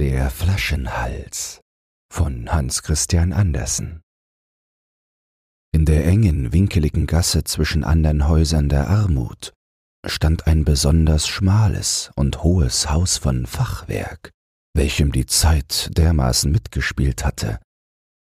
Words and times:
Der 0.00 0.30
Flaschenhals 0.30 1.60
von 2.10 2.50
Hans 2.50 2.82
Christian 2.82 3.34
Andersen 3.34 4.00
In 5.74 5.84
der 5.84 6.06
engen, 6.06 6.54
winkeligen 6.54 7.06
Gasse 7.06 7.44
zwischen 7.44 7.84
andern 7.84 8.26
Häusern 8.26 8.70
der 8.70 8.88
Armut 8.88 9.52
stand 10.06 10.46
ein 10.46 10.64
besonders 10.64 11.28
schmales 11.28 12.10
und 12.16 12.42
hohes 12.42 12.88
Haus 12.88 13.18
von 13.18 13.44
Fachwerk, 13.44 14.30
welchem 14.72 15.12
die 15.12 15.26
Zeit 15.26 15.90
dermaßen 15.98 16.50
mitgespielt 16.50 17.22
hatte, 17.22 17.60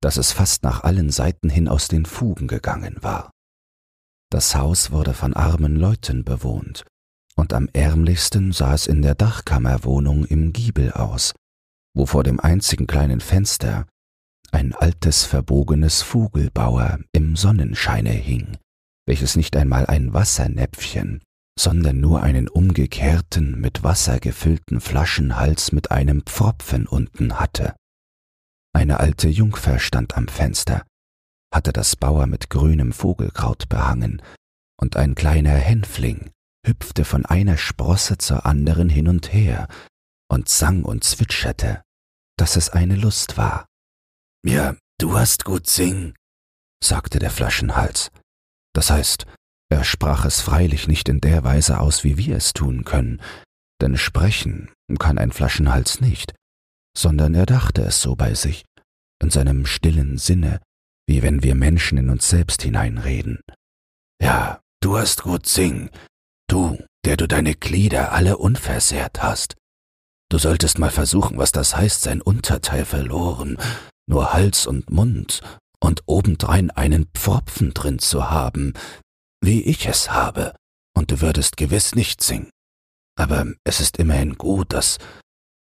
dass 0.01 0.17
es 0.17 0.31
fast 0.31 0.63
nach 0.63 0.83
allen 0.83 1.11
Seiten 1.11 1.47
hin 1.47 1.67
aus 1.67 1.87
den 1.87 2.07
Fugen 2.07 2.47
gegangen 2.47 2.95
war. 3.01 3.29
Das 4.31 4.55
Haus 4.55 4.89
wurde 4.89 5.13
von 5.13 5.35
armen 5.35 5.75
Leuten 5.75 6.23
bewohnt, 6.23 6.85
und 7.35 7.53
am 7.53 7.69
ärmlichsten 7.71 8.51
sah 8.51 8.73
es 8.73 8.87
in 8.87 9.03
der 9.03 9.13
Dachkammerwohnung 9.13 10.25
im 10.25 10.53
Giebel 10.53 10.91
aus, 10.91 11.35
wo 11.97 12.05
vor 12.05 12.23
dem 12.23 12.39
einzigen 12.39 12.85
kleinen 12.85 13.19
Fenster 13.19 13.87
ein 14.51 14.75
altes 14.75 15.25
verbogenes 15.25 16.03
Vogelbauer 16.03 16.99
im 17.11 17.35
Sonnenscheine 17.35 18.11
hing, 18.11 18.57
welches 19.07 19.35
nicht 19.35 19.55
einmal 19.55 19.87
ein 19.87 20.13
Wassernäpfchen, 20.13 21.23
sondern 21.59 21.99
nur 21.99 22.21
einen 22.21 22.47
umgekehrten, 22.47 23.59
mit 23.59 23.83
Wasser 23.83 24.19
gefüllten 24.19 24.79
Flaschenhals 24.79 25.71
mit 25.71 25.89
einem 25.89 26.21
Pfropfen 26.21 26.85
unten 26.85 27.39
hatte. 27.39 27.75
Eine 28.73 28.99
alte 28.99 29.27
Jungfer 29.27 29.79
stand 29.79 30.15
am 30.15 30.27
Fenster, 30.27 30.85
hatte 31.51 31.73
das 31.73 31.95
Bauer 31.95 32.27
mit 32.27 32.51
grünem 32.51 32.93
Vogelkraut 32.93 33.69
behangen, 33.69 34.21
und 34.79 34.97
ein 34.97 35.15
kleiner 35.15 35.55
Hänfling 35.55 36.29
hüpfte 36.63 37.05
von 37.05 37.25
einer 37.25 37.57
Sprosse 37.57 38.19
zur 38.19 38.45
anderen 38.45 38.87
hin 38.87 39.07
und 39.07 39.33
her 39.33 39.67
und 40.29 40.47
sang 40.47 40.83
und 40.83 41.03
zwitscherte, 41.03 41.81
dass 42.37 42.55
es 42.55 42.69
eine 42.69 42.95
Lust 42.95 43.37
war. 43.37 43.65
Ja, 44.45 44.75
du 44.99 45.17
hast 45.17 45.45
gut 45.45 45.67
sing, 45.67 46.13
sagte 46.83 47.19
der 47.19 47.31
Flaschenhals. 47.31 48.11
Das 48.73 48.89
heißt, 48.89 49.25
er 49.69 49.83
sprach 49.83 50.23
es 50.25 50.41
freilich 50.41 50.87
nicht 50.87 51.09
in 51.09 51.19
der 51.19 51.43
Weise 51.43 51.79
aus, 51.79 52.03
wie 52.03 52.17
wir 52.17 52.37
es 52.37 52.53
tun 52.53 52.85
können, 52.85 53.21
denn 53.81 53.97
sprechen 53.97 54.71
kann 54.99 55.17
ein 55.17 55.31
Flaschenhals 55.31 55.99
nicht, 55.99 56.33
sondern 56.95 57.35
er 57.35 57.45
dachte 57.45 57.81
es 57.83 58.01
so 58.01 58.15
bei 58.15 58.33
sich, 58.33 58.65
in 59.21 59.29
seinem 59.29 59.65
stillen 59.65 60.17
Sinne, 60.17 60.61
wie 61.07 61.21
wenn 61.23 61.43
wir 61.43 61.55
Menschen 61.55 61.97
in 61.97 62.09
uns 62.09 62.29
selbst 62.29 62.61
hineinreden. 62.61 63.39
Ja, 64.21 64.61
du 64.81 64.97
hast 64.97 65.23
gut 65.23 65.47
sing, 65.47 65.89
du, 66.47 66.77
der 67.05 67.17
du 67.17 67.27
deine 67.27 67.55
Glieder 67.55 68.11
alle 68.11 68.37
unversehrt 68.37 69.21
hast. 69.21 69.55
Du 70.29 70.37
solltest 70.37 70.77
mal 70.77 70.91
versuchen, 70.91 71.37
was 71.37 71.51
das 71.51 71.75
heißt, 71.75 72.01
sein 72.01 72.21
Unterteil 72.21 72.85
verloren, 72.85 73.57
nur 74.07 74.33
Hals 74.33 74.67
und 74.67 74.89
Mund 74.89 75.41
und 75.79 76.03
obendrein 76.05 76.69
einen 76.71 77.05
Pfropfen 77.13 77.73
drin 77.73 77.99
zu 77.99 78.29
haben, 78.29 78.73
wie 79.41 79.61
ich 79.61 79.87
es 79.87 80.11
habe, 80.11 80.55
und 80.95 81.11
du 81.11 81.21
würdest 81.21 81.55
gewiss 81.57 81.95
nicht 81.95 82.21
singen. 82.21 82.49
Aber 83.17 83.45
es 83.63 83.79
ist 83.79 83.97
immerhin 83.97 84.37
gut, 84.37 84.73
dass 84.73 84.97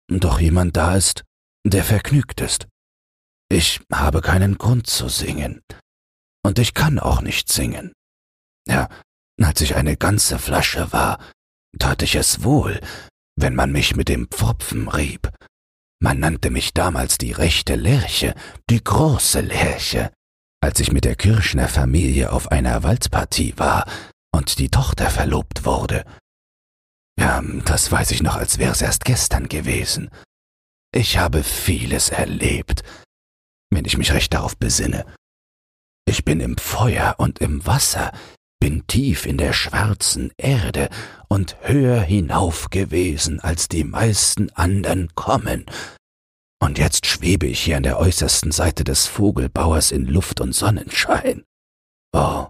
doch 0.07 0.39
jemand 0.39 0.75
da 0.77 0.95
ist, 0.95 1.23
der 1.65 1.83
vergnügt 1.83 2.41
ist. 2.41 2.67
Ich 3.49 3.81
habe 3.91 4.21
keinen 4.21 4.57
Grund 4.57 4.87
zu 4.87 5.09
singen. 5.09 5.61
Und 6.43 6.59
ich 6.59 6.73
kann 6.73 6.99
auch 6.99 7.21
nicht 7.21 7.51
singen. 7.51 7.91
Ja, 8.67 8.89
als 9.41 9.61
ich 9.61 9.75
eine 9.75 9.97
ganze 9.97 10.37
Flasche 10.39 10.91
war, 10.91 11.19
tat 11.79 12.01
ich 12.01 12.15
es 12.15 12.43
wohl, 12.43 12.79
wenn 13.35 13.55
man 13.55 13.71
mich 13.71 13.95
mit 13.95 14.09
dem 14.09 14.27
Pfropfen 14.27 14.87
rieb. 14.87 15.31
Man 16.01 16.19
nannte 16.19 16.49
mich 16.49 16.73
damals 16.73 17.17
die 17.17 17.31
rechte 17.31 17.75
Lerche, 17.75 18.35
die 18.69 18.83
große 18.83 19.41
Lerche, 19.41 20.11
als 20.61 20.79
ich 20.79 20.91
mit 20.91 21.05
der 21.05 21.15
Kirschner 21.15 21.67
Familie 21.67 22.31
auf 22.31 22.51
einer 22.51 22.83
Waldpartie 22.83 23.53
war 23.57 23.87
und 24.33 24.59
die 24.59 24.69
Tochter 24.69 25.09
verlobt 25.09 25.65
wurde. 25.65 26.05
Ja, 27.19 27.41
das 27.65 27.91
weiß 27.91 28.11
ich 28.11 28.21
noch, 28.21 28.35
als 28.35 28.59
wär's 28.59 28.81
erst 28.81 29.05
gestern 29.05 29.47
gewesen. 29.47 30.09
Ich 30.93 31.17
habe 31.17 31.43
vieles 31.43 32.09
erlebt, 32.09 32.83
wenn 33.71 33.85
ich 33.85 33.97
mich 33.97 34.11
recht 34.11 34.33
darauf 34.33 34.57
besinne. 34.57 35.05
Ich 36.05 36.23
bin 36.23 36.39
im 36.39 36.57
Feuer 36.57 37.15
und 37.17 37.39
im 37.39 37.65
Wasser, 37.65 38.11
bin 38.65 38.87
tief 38.87 39.27
in 39.27 39.37
der 39.37 39.53
schwarzen 39.53 40.31
Erde 40.37 40.89
und 41.27 41.55
höher 41.61 42.01
hinauf 42.01 42.71
gewesen, 42.71 43.39
als 43.39 43.67
die 43.67 43.83
meisten 43.83 44.49
andern 44.55 45.13
kommen, 45.13 45.67
und 46.59 46.79
jetzt 46.79 47.05
schwebe 47.05 47.45
ich 47.45 47.59
hier 47.59 47.77
an 47.77 47.83
der 47.83 47.99
äußersten 47.99 48.51
Seite 48.51 48.83
des 48.83 49.05
Vogelbauers 49.05 49.91
in 49.91 50.07
Luft 50.07 50.41
und 50.41 50.53
Sonnenschein. 50.53 51.43
Oh, 52.11 52.47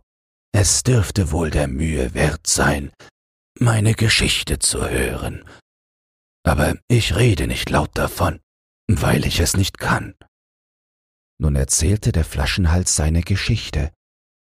es 0.54 0.84
dürfte 0.84 1.34
wohl 1.34 1.50
der 1.50 1.68
Mühe 1.68 2.14
wert 2.14 2.48
sein, 2.48 2.94
meine 3.60 3.94
Geschichte 3.94 4.58
zu 4.58 4.90
hören. 4.90 5.44
Aber 6.46 6.78
ich 6.88 7.18
rede 7.18 7.46
nicht 7.46 7.70
laut 7.70 7.92
davon, 7.94 8.40
weil 8.88 9.26
ich 9.26 9.42
es 9.42 9.58
nicht 9.58 9.80
kann. 9.80 10.16
Nun 11.42 11.58
erzählte 11.58 12.14
der 12.14 12.24
Flaschenhals 12.24 12.96
seine 12.96 13.22
Geschichte, 13.22 13.92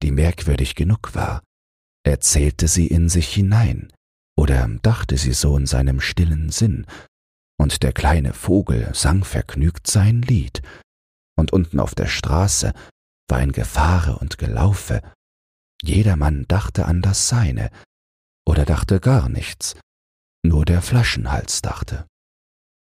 die 0.01 0.11
merkwürdig 0.11 0.75
genug 0.75 1.13
war, 1.15 1.41
erzählte 2.09 2.67
sie 2.67 2.87
in 2.87 3.07
sich 3.07 3.33
hinein, 3.33 3.91
oder 4.37 4.67
dachte 4.81 5.17
sie 5.17 5.33
so 5.33 5.55
in 5.57 5.65
seinem 5.65 6.01
stillen 6.01 6.49
Sinn, 6.49 6.85
und 7.59 7.83
der 7.83 7.93
kleine 7.93 8.33
Vogel 8.33 8.89
sang 8.93 9.23
vergnügt 9.23 9.87
sein 9.87 10.21
Lied, 10.21 10.61
und 11.37 11.53
unten 11.53 11.79
auf 11.79 11.95
der 11.95 12.07
Straße 12.07 12.73
war 13.29 13.37
ein 13.37 13.51
Gefahre 13.51 14.17
und 14.17 14.37
Gelaufe, 14.37 15.01
jedermann 15.81 16.45
dachte 16.47 16.85
an 16.85 17.01
das 17.01 17.27
Seine, 17.27 17.69
oder 18.45 18.65
dachte 18.65 18.99
gar 18.99 19.29
nichts, 19.29 19.75
nur 20.43 20.65
der 20.65 20.81
Flaschenhals 20.81 21.61
dachte. 21.61 22.07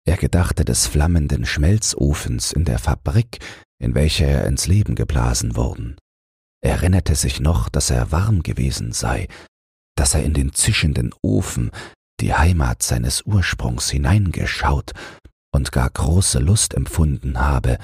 Er 0.05 0.15
gedachte 0.15 0.63
des 0.63 0.87
flammenden 0.87 1.45
Schmelzofens 1.45 2.53
in 2.53 2.63
der 2.63 2.79
Fabrik, 2.79 3.39
in 3.77 3.93
welcher 3.93 4.27
er 4.27 4.47
ins 4.47 4.67
Leben 4.67 4.95
geblasen 4.95 5.57
worden. 5.57 5.97
Erinnerte 6.61 7.15
sich 7.15 7.39
noch, 7.39 7.69
dass 7.69 7.89
er 7.89 8.11
warm 8.11 8.43
gewesen 8.43 8.91
sei, 8.91 9.27
dass 9.95 10.13
er 10.13 10.23
in 10.23 10.33
den 10.33 10.53
zischenden 10.53 11.13
Ofen, 11.21 11.71
die 12.19 12.33
Heimat 12.33 12.81
seines 12.81 13.23
Ursprungs 13.25 13.89
hineingeschaut 13.89 14.93
und 15.53 15.71
gar 15.71 15.89
große 15.89 16.39
Lust 16.39 16.73
empfunden 16.73 17.39
habe, 17.39 17.77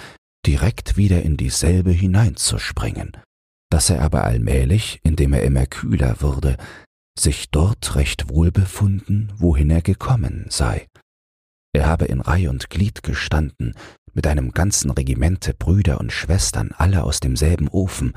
direkt 0.45 0.97
wieder 0.97 1.21
in 1.21 1.37
dieselbe 1.37 1.91
hineinzuspringen, 1.91 3.17
dass 3.69 3.89
er 3.89 4.01
aber 4.01 4.23
allmählich, 4.23 4.99
indem 5.03 5.33
er 5.33 5.43
immer 5.43 5.65
kühler 5.65 6.21
wurde, 6.21 6.57
sich 7.17 7.49
dort 7.51 7.95
recht 7.95 8.29
wohl 8.29 8.51
befunden, 8.51 9.31
wohin 9.37 9.69
er 9.69 9.81
gekommen 9.81 10.47
sei. 10.49 10.87
Er 11.75 11.87
habe 11.87 12.05
in 12.05 12.21
Reih 12.21 12.49
und 12.49 12.69
Glied 12.69 13.03
gestanden, 13.03 13.75
mit 14.13 14.27
einem 14.27 14.51
ganzen 14.51 14.91
Regimente 14.91 15.53
Brüder 15.53 15.99
und 15.99 16.11
Schwestern, 16.11 16.71
alle 16.77 17.03
aus 17.03 17.19
demselben 17.19 17.67
Ofen, 17.67 18.13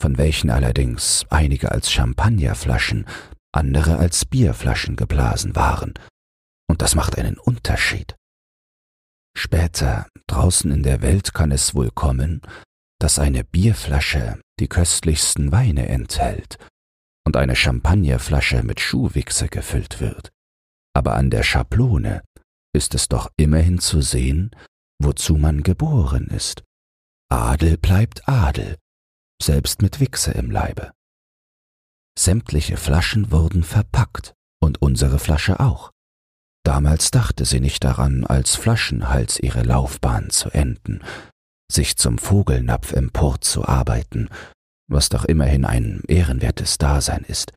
von 0.00 0.18
welchen 0.18 0.50
allerdings 0.50 1.24
einige 1.30 1.72
als 1.72 1.90
Champagnerflaschen, 1.90 3.06
andere 3.52 3.98
als 3.98 4.24
Bierflaschen 4.24 4.96
geblasen 4.96 5.56
waren, 5.56 5.94
und 6.68 6.82
das 6.82 6.94
macht 6.94 7.18
einen 7.18 7.38
Unterschied. 7.38 8.16
Später, 9.36 10.08
draußen 10.26 10.70
in 10.70 10.82
der 10.82 11.00
Welt 11.00 11.32
kann 11.32 11.52
es 11.52 11.74
wohl 11.74 11.90
kommen, 11.90 12.42
dass 13.00 13.18
eine 13.18 13.44
Bierflasche 13.44 14.40
die 14.58 14.68
köstlichsten 14.68 15.52
Weine 15.52 15.88
enthält 15.88 16.58
und 17.24 17.36
eine 17.36 17.54
Champagnerflasche 17.54 18.62
mit 18.62 18.80
Schuhwichse 18.80 19.48
gefüllt 19.48 20.00
wird. 20.00 20.30
Aber 20.94 21.14
an 21.14 21.30
der 21.30 21.42
Schablone 21.44 22.22
ist 22.74 22.94
es 22.94 23.08
doch 23.08 23.30
immerhin 23.36 23.78
zu 23.78 24.00
sehen, 24.00 24.50
wozu 25.00 25.36
man 25.36 25.62
geboren 25.62 26.26
ist. 26.26 26.64
Adel 27.30 27.76
bleibt 27.76 28.28
Adel, 28.28 28.76
selbst 29.42 29.82
mit 29.82 30.00
Wichse 30.00 30.32
im 30.32 30.50
Leibe. 30.50 30.92
Sämtliche 32.18 32.76
Flaschen 32.76 33.30
wurden 33.30 33.62
verpackt 33.62 34.34
und 34.60 34.82
unsere 34.82 35.18
Flasche 35.18 35.60
auch. 35.60 35.92
Damals 36.64 37.10
dachte 37.10 37.44
sie 37.44 37.60
nicht 37.60 37.84
daran, 37.84 38.26
als 38.26 38.56
Flaschenhals 38.56 39.38
ihre 39.38 39.62
Laufbahn 39.62 40.30
zu 40.30 40.50
enden, 40.50 41.02
sich 41.70 41.96
zum 41.96 42.18
Vogelnapf 42.18 42.92
emporzuarbeiten, 42.92 44.28
was 44.90 45.08
doch 45.08 45.24
immerhin 45.24 45.64
ein 45.64 46.02
ehrenwertes 46.08 46.78
Dasein 46.78 47.24
ist, 47.26 47.52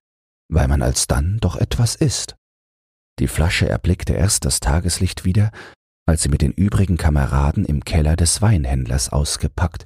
weil 0.49 0.67
man 0.67 0.81
alsdann 0.81 1.39
doch 1.41 1.55
etwas 1.55 1.95
ist. 1.95 2.35
Die 3.19 3.27
Flasche 3.27 3.67
erblickte 3.67 4.13
erst 4.13 4.45
das 4.45 4.59
Tageslicht 4.59 5.25
wieder, 5.25 5.51
als 6.07 6.23
sie 6.23 6.29
mit 6.29 6.41
den 6.41 6.51
übrigen 6.51 6.97
Kameraden 6.97 7.65
im 7.65 7.83
Keller 7.83 8.15
des 8.15 8.41
Weinhändlers 8.41 9.09
ausgepackt 9.09 9.85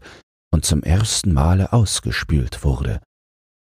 und 0.56 0.64
zum 0.64 0.84
ersten 0.84 1.34
Male 1.34 1.74
ausgespült 1.74 2.64
wurde, 2.64 3.02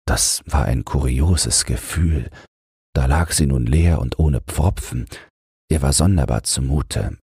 das 0.07 0.41
war 0.47 0.65
ein 0.65 0.83
kurioses 0.83 1.65
Gefühl. 1.65 2.31
Da 2.95 3.05
lag 3.05 3.31
sie 3.33 3.45
nun 3.45 3.67
leer 3.67 3.99
und 3.99 4.17
ohne 4.17 4.41
Pfropfen. 4.41 5.07
Ihr 5.69 5.83
war 5.83 5.93
sonderbar 5.93 6.41
zumute. 6.41 7.19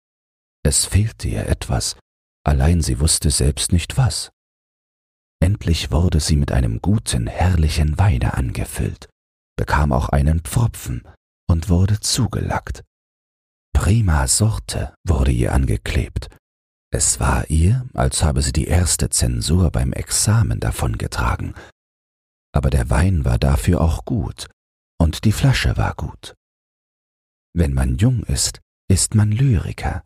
Es 0.66 0.86
fehlte 0.86 1.28
ihr 1.28 1.46
etwas, 1.46 1.98
allein 2.44 2.82
sie 2.82 3.00
wusste 3.00 3.30
selbst 3.30 3.72
nicht 3.72 3.96
was. 3.96 4.32
Endlich 5.40 5.92
wurde 5.92 6.20
sie 6.20 6.36
mit 6.36 6.52
einem 6.52 6.82
guten, 6.82 7.28
herrlichen 7.28 8.00
Weine 8.00 8.34
angefüllt, 8.34 9.08
bekam 9.56 9.92
auch 9.94 10.10
einen 10.10 10.40
Pfropfen 10.40 11.04
und 11.48 11.70
wurde 11.70 12.00
zugelackt. 12.00 12.82
Prima 13.72 14.28
Sorte 14.28 14.96
wurde 15.08 15.32
ihr 15.32 15.54
angeklebt. 15.54 16.36
Es 16.96 17.20
war 17.20 17.50
ihr, 17.50 17.88
als 17.96 18.22
habe 18.22 18.44
sie 18.44 18.54
die 18.54 18.68
erste 18.68 19.10
Zensur 19.10 19.72
beim 19.72 19.94
Examen 19.94 20.60
davongetragen. 20.60 21.56
Aber 22.54 22.70
der 22.70 22.92
Wein 22.92 23.26
war 23.26 23.40
dafür 23.40 23.82
auch 23.82 24.06
gut 24.06 24.48
und 25.00 25.26
die 25.26 25.32
Flasche 25.32 25.76
war 25.76 25.96
gut. 25.96 26.36
Wenn 27.56 27.74
man 27.74 27.98
jung 27.98 28.22
ist, 28.26 28.62
ist 28.88 29.16
man 29.16 29.32
Lyriker. 29.32 30.04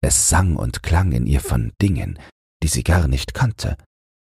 Es 0.00 0.30
sang 0.30 0.56
und 0.56 0.82
klang 0.82 1.12
in 1.12 1.26
ihr 1.26 1.42
von 1.42 1.72
Dingen, 1.82 2.18
die 2.62 2.68
sie 2.68 2.84
gar 2.84 3.06
nicht 3.06 3.34
kannte, 3.34 3.76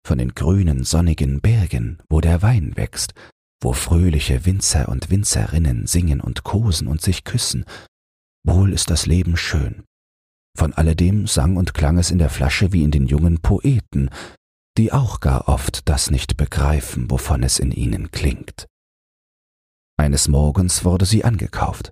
von 0.08 0.18
den 0.18 0.34
grünen, 0.34 0.86
sonnigen 0.86 1.42
Bergen, 1.42 2.02
wo 2.10 2.22
der 2.22 2.42
Wein 2.42 2.78
wächst, 2.78 3.14
wo 3.62 3.74
fröhliche 3.74 4.46
Winzer 4.46 4.88
und 4.88 5.10
Winzerinnen 5.10 5.88
singen 5.88 6.22
und 6.22 6.46
kosen 6.46 6.88
und 6.88 7.02
sich 7.02 7.26
küssen. 7.26 7.66
Wohl 8.46 8.72
ist 8.72 8.90
das 8.90 9.06
Leben 9.06 9.36
schön. 9.36 9.84
Von 10.58 10.74
alledem 10.74 11.28
sang 11.28 11.58
und 11.58 11.74
klang 11.74 11.98
es 11.98 12.12
in 12.12 12.18
der 12.18 12.30
Flasche 12.30 12.74
wie 12.74 12.84
in 12.84 12.92
den 12.92 13.08
jungen 13.08 13.40
Poeten, 13.42 14.10
die 14.78 14.92
auch 14.92 15.20
gar 15.20 15.48
oft 15.48 15.88
das 15.90 16.12
nicht 16.12 16.38
begreifen, 16.38 17.10
wovon 17.10 17.44
es 17.44 17.60
in 17.60 17.72
ihnen 17.72 18.12
klingt. 18.12 18.68
Eines 19.98 20.28
Morgens 20.28 20.84
wurde 20.86 21.06
sie 21.06 21.24
angekauft. 21.24 21.92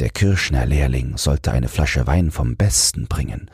Der 0.00 0.10
Kirschner-Lehrling 0.10 1.16
sollte 1.16 1.52
eine 1.52 1.68
Flasche 1.68 2.06
Wein 2.06 2.30
vom 2.30 2.56
Besten 2.56 3.06
bringen, 3.06 3.50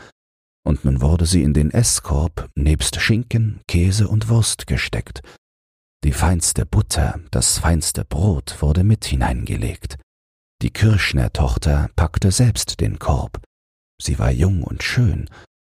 und 0.65 0.85
nun 0.85 1.01
wurde 1.01 1.27
sie 1.27 1.43
in 1.43 1.55
den 1.55 1.71
Esskorb 1.71 2.49
nebst 2.55 3.01
Schinken, 3.01 3.61
Käse 3.69 4.09
und 4.09 4.29
Wurst 4.29 4.67
gesteckt. 4.67 5.23
Die 6.05 6.13
feinste 6.13 6.67
Butter, 6.67 7.21
das 7.31 7.59
feinste 7.59 8.05
Brot 8.05 8.61
wurde 8.61 8.83
mit 8.83 9.05
hineingelegt. 9.05 9.99
Die 10.63 10.71
Kirschner-Tochter 10.71 11.91
packte 11.97 12.31
selbst 12.33 12.81
den 12.81 12.99
Korb. 12.99 13.41
Sie 14.03 14.19
war 14.19 14.33
jung 14.33 14.65
und 14.65 14.83
schön, 14.83 15.31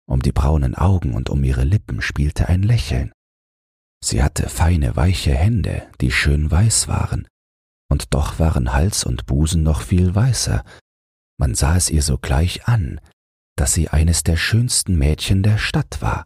um 0.08 0.22
die 0.22 0.30
braunen 0.30 0.76
Augen 0.76 1.14
und 1.14 1.30
um 1.30 1.42
ihre 1.42 1.64
Lippen 1.64 2.00
spielte 2.00 2.48
ein 2.48 2.62
Lächeln. 2.62 3.10
Sie 4.04 4.22
hatte 4.22 4.48
feine, 4.48 4.94
weiche 4.94 5.34
Hände, 5.34 5.90
die 6.00 6.12
schön 6.12 6.48
weiß 6.48 6.86
waren, 6.86 7.26
und 7.90 8.14
doch 8.14 8.38
waren 8.38 8.72
Hals 8.72 9.02
und 9.02 9.26
Busen 9.26 9.64
noch 9.64 9.82
viel 9.82 10.14
weißer. 10.14 10.64
Man 11.40 11.56
sah 11.56 11.74
es 11.74 11.90
ihr 11.90 12.02
sogleich 12.02 12.68
an, 12.68 13.00
dass 13.56 13.74
sie 13.74 13.88
eines 13.88 14.22
der 14.22 14.36
schönsten 14.36 14.96
Mädchen 14.96 15.42
der 15.42 15.58
Stadt 15.58 16.00
war 16.00 16.24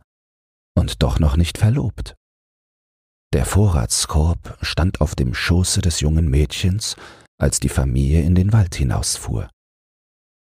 und 0.76 1.02
doch 1.02 1.18
noch 1.18 1.38
nicht 1.38 1.56
verlobt. 1.56 2.14
Der 3.32 3.46
Vorratskorb 3.46 4.58
stand 4.60 5.00
auf 5.00 5.14
dem 5.14 5.32
Schoße 5.32 5.80
des 5.80 6.00
jungen 6.00 6.28
Mädchens, 6.28 6.96
als 7.40 7.60
die 7.60 7.70
Familie 7.70 8.20
in 8.22 8.34
den 8.34 8.52
Wald 8.52 8.74
hinausfuhr. 8.74 9.48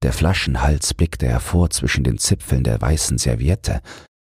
Der 0.02 0.12
Flaschenhals 0.12 0.94
blickte 0.94 1.28
hervor 1.28 1.70
zwischen 1.70 2.02
den 2.02 2.18
Zipfeln 2.18 2.64
der 2.64 2.80
weißen 2.80 3.18
Serviette, 3.18 3.80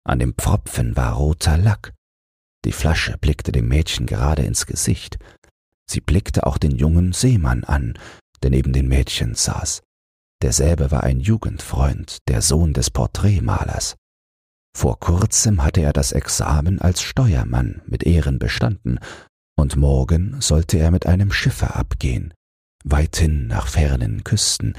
an 0.07 0.19
dem 0.19 0.35
Pfropfen 0.35 0.95
war 0.95 1.13
roter 1.13 1.57
Lack. 1.57 1.93
Die 2.65 2.71
Flasche 2.71 3.17
blickte 3.17 3.51
dem 3.51 3.67
Mädchen 3.67 4.05
gerade 4.05 4.43
ins 4.43 4.67
Gesicht. 4.67 5.17
Sie 5.89 6.01
blickte 6.01 6.45
auch 6.45 6.57
den 6.57 6.75
jungen 6.75 7.13
Seemann 7.13 7.63
an, 7.63 7.97
der 8.43 8.51
neben 8.51 8.73
den 8.73 8.87
Mädchen 8.87 9.33
saß. 9.33 9.81
Derselbe 10.43 10.91
war 10.91 11.03
ein 11.03 11.19
Jugendfreund, 11.19 12.19
der 12.27 12.41
Sohn 12.41 12.73
des 12.73 12.91
Porträtmalers. 12.91 13.95
Vor 14.77 14.99
kurzem 14.99 15.63
hatte 15.63 15.81
er 15.81 15.93
das 15.93 16.11
Examen 16.11 16.81
als 16.81 17.01
Steuermann 17.01 17.81
mit 17.87 18.03
Ehren 18.03 18.37
bestanden, 18.37 18.99
und 19.57 19.77
morgen 19.77 20.41
sollte 20.41 20.77
er 20.77 20.91
mit 20.91 21.05
einem 21.05 21.31
Schiffe 21.31 21.75
abgehen, 21.75 22.33
weithin 22.83 23.47
nach 23.47 23.67
fernen 23.67 24.23
Küsten, 24.23 24.75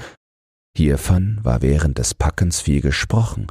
Hiervon 0.77 1.39
war 1.41 1.63
während 1.63 1.97
des 1.97 2.13
Packens 2.13 2.61
viel 2.61 2.81
gesprochen, 2.81 3.47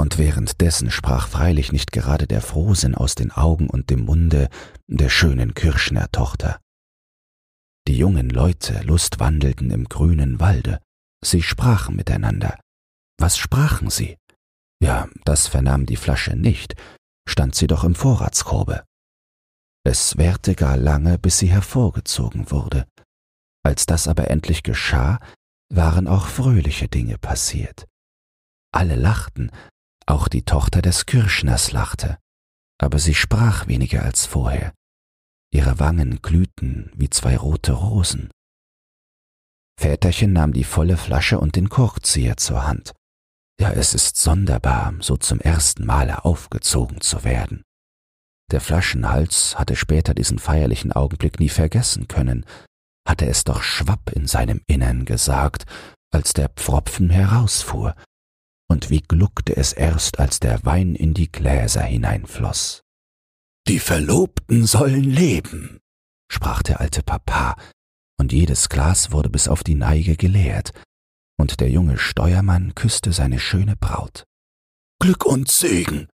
und 0.00 0.16
währenddessen 0.16 0.90
sprach 0.90 1.28
freilich 1.28 1.72
nicht 1.72 1.92
gerade 1.92 2.26
der 2.26 2.40
Frohsinn 2.40 2.94
aus 2.94 3.14
den 3.14 3.30
Augen 3.30 3.68
und 3.68 3.90
dem 3.90 4.00
Munde 4.00 4.48
der 4.86 5.10
schönen 5.10 5.52
Kirschner 5.52 6.10
Tochter. 6.10 6.58
Die 7.86 7.98
jungen 7.98 8.30
Leute 8.30 8.80
lustwandelten 8.82 9.70
im 9.70 9.84
grünen 9.90 10.40
Walde, 10.40 10.80
sie 11.22 11.42
sprachen 11.42 11.96
miteinander. 11.96 12.58
Was 13.18 13.36
sprachen 13.36 13.90
sie? 13.90 14.16
Ja, 14.82 15.08
das 15.26 15.46
vernahm 15.46 15.84
die 15.84 15.96
Flasche 15.96 16.34
nicht, 16.34 16.76
stand 17.28 17.54
sie 17.54 17.66
doch 17.66 17.84
im 17.84 17.94
Vorratskorbe. 17.94 18.84
Es 19.86 20.16
währte 20.16 20.54
gar 20.54 20.78
lange, 20.78 21.18
bis 21.18 21.36
sie 21.36 21.48
hervorgezogen 21.48 22.50
wurde. 22.50 22.86
Als 23.62 23.84
das 23.84 24.08
aber 24.08 24.30
endlich 24.30 24.62
geschah, 24.62 25.20
waren 25.70 26.08
auch 26.08 26.26
fröhliche 26.26 26.88
Dinge 26.88 27.18
passiert. 27.18 27.86
Alle 28.72 28.96
lachten, 28.96 29.50
auch 30.06 30.28
die 30.28 30.42
Tochter 30.42 30.82
des 30.82 31.06
Kirschners 31.06 31.72
lachte, 31.72 32.18
aber 32.78 32.98
sie 32.98 33.14
sprach 33.14 33.66
weniger 33.66 34.02
als 34.02 34.26
vorher. 34.26 34.72
Ihre 35.52 35.78
Wangen 35.78 36.20
glühten 36.20 36.90
wie 36.94 37.08
zwei 37.10 37.36
rote 37.36 37.72
Rosen. 37.72 38.30
Väterchen 39.80 40.32
nahm 40.32 40.52
die 40.52 40.64
volle 40.64 40.96
Flasche 40.96 41.38
und 41.38 41.56
den 41.56 41.68
Korkzieher 41.68 42.36
zur 42.36 42.66
Hand. 42.66 42.92
Ja, 43.60 43.70
es 43.70 43.94
ist 43.94 44.16
sonderbar, 44.16 44.94
so 45.00 45.16
zum 45.16 45.40
ersten 45.40 45.86
Male 45.86 46.24
aufgezogen 46.24 47.00
zu 47.00 47.22
werden. 47.24 47.62
Der 48.50 48.60
Flaschenhals 48.60 49.58
hatte 49.58 49.76
später 49.76 50.12
diesen 50.14 50.38
feierlichen 50.38 50.92
Augenblick 50.92 51.40
nie 51.40 51.48
vergessen 51.48 52.08
können, 52.08 52.44
hatte 53.06 53.26
es 53.26 53.44
doch 53.44 53.62
schwapp 53.62 54.10
in 54.12 54.26
seinem 54.26 54.62
Innern 54.66 55.04
gesagt, 55.04 55.64
als 56.12 56.32
der 56.32 56.48
Pfropfen 56.48 57.10
herausfuhr, 57.10 57.94
und 58.70 58.90
wie 58.90 59.00
gluckte 59.00 59.56
es 59.56 59.72
erst, 59.72 60.18
als 60.18 60.40
der 60.40 60.64
Wein 60.64 60.94
in 60.94 61.14
die 61.14 61.30
Gläser 61.30 61.82
hineinfloß. 61.82 62.82
Die 63.68 63.78
Verlobten 63.78 64.66
sollen 64.66 65.04
leben, 65.04 65.80
sprach 66.30 66.62
der 66.62 66.80
alte 66.80 67.02
Papa, 67.02 67.56
und 68.18 68.32
jedes 68.32 68.68
Glas 68.68 69.10
wurde 69.10 69.28
bis 69.28 69.48
auf 69.48 69.64
die 69.64 69.74
Neige 69.74 70.16
geleert, 70.16 70.72
und 71.38 71.60
der 71.60 71.70
junge 71.70 71.98
Steuermann 71.98 72.74
küsste 72.74 73.12
seine 73.12 73.38
schöne 73.38 73.76
Braut. 73.76 74.24
Glück 75.00 75.24
und 75.24 75.50
Segen, 75.50 76.08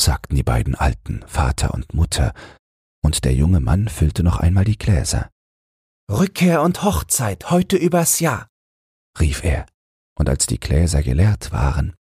sagten 0.00 0.36
die 0.36 0.42
beiden 0.42 0.74
Alten, 0.74 1.24
Vater 1.26 1.74
und 1.74 1.94
Mutter, 1.94 2.32
und 3.04 3.24
der 3.24 3.34
junge 3.34 3.60
Mann 3.60 3.88
füllte 3.88 4.22
noch 4.22 4.38
einmal 4.38 4.64
die 4.64 4.78
Gläser. 4.78 5.30
Rückkehr 6.12 6.60
und 6.60 6.82
Hochzeit 6.82 7.50
heute 7.50 7.78
übers 7.78 8.20
Jahr, 8.20 8.46
rief 9.18 9.42
er, 9.42 9.64
und 10.14 10.28
als 10.28 10.46
die 10.46 10.60
Gläser 10.60 11.02
geleert 11.02 11.52
waren, 11.52 11.94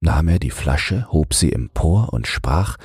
nahm 0.00 0.28
er 0.28 0.38
die 0.38 0.52
Flasche, 0.52 1.10
hob 1.10 1.34
sie 1.34 1.52
empor 1.52 2.12
und 2.12 2.28
sprach 2.28 2.76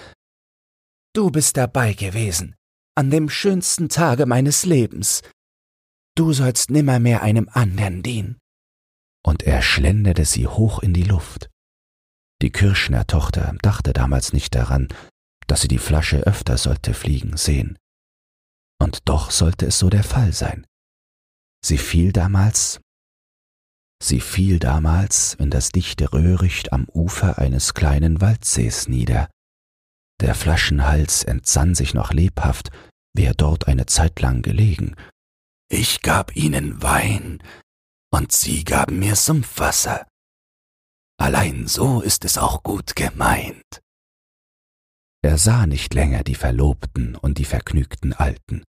Du 1.14 1.30
bist 1.30 1.58
dabei 1.58 1.94
gewesen, 1.94 2.56
an 2.96 3.12
dem 3.12 3.30
schönsten 3.30 3.88
Tage 3.88 4.26
meines 4.26 4.66
Lebens. 4.66 5.22
Du 6.16 6.34
sollst 6.34 6.72
nimmermehr 6.72 7.22
einem 7.22 7.50
andern 7.54 8.02
dienen. 8.02 8.40
Und 9.24 9.44
er 9.44 9.62
schlenderte 9.62 10.26
sie 10.26 10.48
hoch 10.48 10.80
in 10.80 10.96
die 10.96 11.04
Luft. 11.04 11.52
Die 12.42 12.52
Kirschner 12.52 13.06
Tochter 13.06 13.56
dachte 13.62 13.94
damals 13.94 14.34
nicht 14.34 14.56
daran, 14.56 14.88
dass 15.46 15.62
sie 15.62 15.68
die 15.68 15.78
Flasche 15.78 16.22
öfter 16.22 16.58
sollte 16.58 16.96
fliegen 16.96 17.38
sehen. 17.38 17.78
Und 18.84 19.08
doch 19.08 19.32
sollte 19.32 19.68
es 19.68 19.80
so 19.80 19.90
der 19.90 20.04
Fall 20.04 20.34
sein. 20.34 20.68
Sie 21.66 21.78
fiel 21.78 22.12
damals, 22.12 22.82
sie 24.04 24.20
fiel 24.20 24.60
damals 24.60 25.36
in 25.36 25.50
das 25.50 25.72
dichte 25.72 26.12
Röhricht 26.12 26.74
am 26.74 26.86
Ufer 26.90 27.38
eines 27.38 27.74
kleinen 27.74 28.20
Waldsees 28.20 28.90
nieder. 28.90 29.30
Der 30.20 30.36
Flaschenhals 30.36 31.24
entsann 31.24 31.76
sich 31.76 31.94
noch 31.94 32.12
lebhaft, 32.12 32.72
wie 33.16 33.24
er 33.24 33.34
dort 33.34 33.70
eine 33.70 33.86
Zeit 33.86 34.20
lang 34.20 34.42
gelegen. 34.42 34.98
Ich 35.70 36.02
gab 36.02 36.36
ihnen 36.36 36.84
Wein, 36.84 37.42
und 38.14 38.34
sie 38.34 38.66
gaben 38.66 39.00
mir 39.00 39.16
Sumpfwasser. 39.16 40.06
Allein 41.18 41.68
so 41.68 42.02
ist 42.02 42.26
es 42.26 42.38
auch 42.38 42.64
gut 42.64 42.98
gemeint. 42.98 43.82
Er 45.22 45.38
sah 45.38 45.68
nicht 45.68 45.94
länger 45.94 46.26
die 46.26 46.36
Verlobten 46.36 47.16
und 47.16 47.38
die 47.38 47.46
vergnügten 47.46 48.12
Alten 48.12 48.66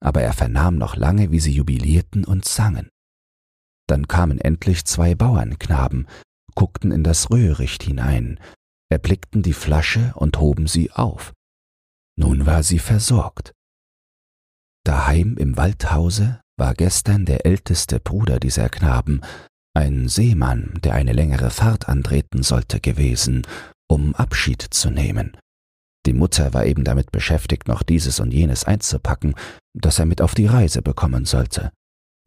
aber 0.00 0.22
er 0.22 0.32
vernahm 0.32 0.76
noch 0.76 0.96
lange, 0.96 1.30
wie 1.30 1.40
sie 1.40 1.52
jubilierten 1.52 2.24
und 2.24 2.44
sangen. 2.44 2.88
Dann 3.86 4.08
kamen 4.08 4.38
endlich 4.38 4.84
zwei 4.84 5.14
Bauernknaben, 5.14 6.06
guckten 6.54 6.92
in 6.92 7.04
das 7.04 7.30
Röhricht 7.30 7.82
hinein, 7.82 8.40
erblickten 8.88 9.42
die 9.42 9.52
Flasche 9.52 10.12
und 10.14 10.38
hoben 10.38 10.66
sie 10.66 10.90
auf. 10.92 11.32
Nun 12.16 12.46
war 12.46 12.62
sie 12.62 12.78
versorgt. 12.78 13.52
Daheim 14.84 15.36
im 15.36 15.56
Waldhause 15.56 16.40
war 16.56 16.74
gestern 16.74 17.24
der 17.26 17.46
älteste 17.46 18.00
Bruder 18.00 18.40
dieser 18.40 18.68
Knaben, 18.68 19.20
ein 19.74 20.08
Seemann, 20.08 20.78
der 20.82 20.94
eine 20.94 21.12
längere 21.12 21.50
Fahrt 21.50 21.88
antreten 21.88 22.42
sollte, 22.42 22.80
gewesen, 22.80 23.46
um 23.88 24.14
Abschied 24.14 24.62
zu 24.62 24.90
nehmen. 24.90 25.36
Die 26.06 26.12
Mutter 26.12 26.54
war 26.54 26.64
eben 26.64 26.84
damit 26.84 27.12
beschäftigt, 27.12 27.68
noch 27.68 27.82
dieses 27.82 28.20
und 28.20 28.32
jenes 28.32 28.64
einzupacken, 28.64 29.34
das 29.74 29.98
er 29.98 30.06
mit 30.06 30.22
auf 30.22 30.34
die 30.34 30.46
Reise 30.46 30.82
bekommen 30.82 31.26
sollte, 31.26 31.70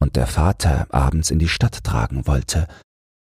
und 0.00 0.16
der 0.16 0.26
Vater 0.26 0.86
abends 0.90 1.30
in 1.30 1.38
die 1.38 1.48
Stadt 1.48 1.82
tragen 1.82 2.26
wollte, 2.26 2.68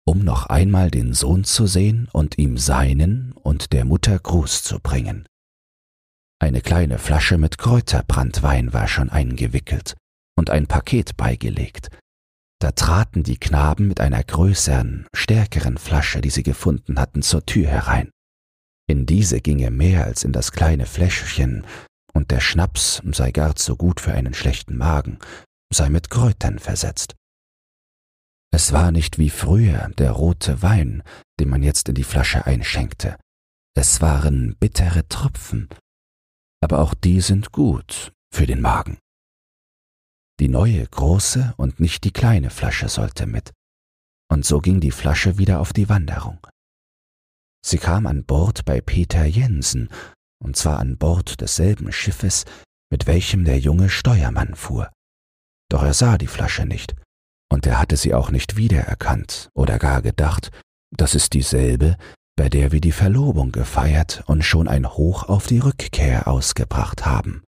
um 0.07 0.21
noch 0.21 0.47
einmal 0.47 0.91
den 0.91 1.15
Sohn 1.15 1.45
zu 1.45 1.67
sehen 1.67 2.09
und 2.12 2.38
ihm 2.38 2.59
seinen 2.59 3.33
und 3.33 3.73
der 3.73 3.85
Mutter 3.85 4.19
Gruß 4.19 4.62
zu 4.62 4.79
bringen. 4.79 5.26
Eine 6.38 6.61
kleine 6.61 6.99
Flasche 6.99 7.38
mit 7.38 7.59
Kräuterbrandwein 7.59 8.73
war 8.73 8.88
schon 8.88 9.11
eingewickelt 9.11 9.97
und 10.38 10.50
ein 10.50 10.67
Paket 10.67 11.17
beigelegt. 11.17 11.88
Da 12.61 12.73
traten 12.73 13.23
die 13.23 13.38
Knaben 13.38 13.88
mit 13.88 14.00
einer 14.00 14.23
größeren, 14.23 15.07
stärkeren 15.15 15.76
Flasche, 15.76 16.21
die 16.21 16.31
sie 16.31 16.43
gefunden 16.43 17.00
hatten, 17.00 17.23
zur 17.23 17.45
Tür 17.45 17.67
herein. 17.67 18.11
In 18.88 19.07
diese 19.07 19.40
ginge 19.40 19.71
mehr 19.71 20.05
als 20.05 20.25
in 20.25 20.33
das 20.33 20.52
kleine 20.52 20.87
Fläschchen, 20.87 21.66
und 22.12 22.31
der 22.31 22.40
Schnaps 22.40 23.02
sei 23.12 23.31
gar 23.31 23.57
zu 23.57 23.76
gut 23.76 24.00
für 24.00 24.12
einen 24.12 24.33
schlechten 24.33 24.76
Magen, 24.76 25.19
sei 25.73 25.90
mit 25.90 26.09
Kräutern 26.09 26.59
versetzt. 26.59 27.14
Es 28.52 28.73
war 28.73 28.90
nicht 28.90 29.19
wie 29.19 29.28
früher 29.28 29.90
der 29.99 30.12
rote 30.12 30.62
Wein, 30.62 31.02
den 31.38 31.50
man 31.50 31.62
jetzt 31.62 31.88
in 31.90 31.95
die 31.95 32.05
Flasche 32.05 32.47
einschenkte. 32.47 33.19
Es 33.76 34.00
waren 34.00 34.57
bittere 34.57 35.07
Tropfen, 35.09 35.69
aber 36.62 36.78
auch 36.78 36.95
die 36.95 37.21
sind 37.21 37.52
gut 37.52 38.12
für 38.33 38.47
den 38.47 38.62
Magen. 38.62 38.99
Die 40.40 40.49
neue 40.49 40.87
große 40.87 41.55
und 41.59 41.81
nicht 41.81 42.05
die 42.05 42.12
kleine 42.12 42.50
Flasche 42.50 42.88
sollte 42.88 43.26
mit. 43.26 43.52
Und 44.33 44.45
so 44.45 44.61
ging 44.61 44.81
die 44.81 44.90
Flasche 44.90 45.38
wieder 45.38 45.61
auf 45.61 45.73
die 45.73 45.88
Wanderung. 45.88 46.38
Sie 47.66 47.78
kam 47.78 48.06
an 48.06 48.25
Bord 48.25 48.64
bei 48.64 48.80
Peter 48.80 49.25
Jensen, 49.25 49.88
und 50.38 50.54
zwar 50.54 50.78
an 50.78 50.99
Bord 50.99 51.40
desselben 51.40 51.90
Schiffes, 51.90 52.44
mit 52.92 53.08
welchem 53.08 53.44
der 53.44 53.58
junge 53.58 53.88
Steuermann 53.88 54.54
fuhr. 54.54 54.92
Doch 55.68 55.82
er 55.82 55.92
sah 55.92 56.16
die 56.16 56.28
Flasche 56.28 56.64
nicht, 56.64 56.94
und 57.50 57.66
er 57.66 57.80
hatte 57.80 57.96
sie 57.96 58.14
auch 58.14 58.30
nicht 58.30 58.56
wiedererkannt 58.56 59.49
oder 59.52 59.80
gar 59.80 60.00
gedacht, 60.00 60.52
das 60.96 61.16
ist 61.16 61.32
dieselbe, 61.32 61.96
bei 62.37 62.49
der 62.49 62.70
wir 62.70 62.80
die 62.80 62.92
Verlobung 62.92 63.50
gefeiert 63.50 64.23
und 64.26 64.44
schon 64.44 64.68
ein 64.68 64.88
Hoch 64.88 65.25
auf 65.25 65.49
die 65.49 65.58
Rückkehr 65.58 66.28
ausgebracht 66.28 67.04
haben. 67.04 67.42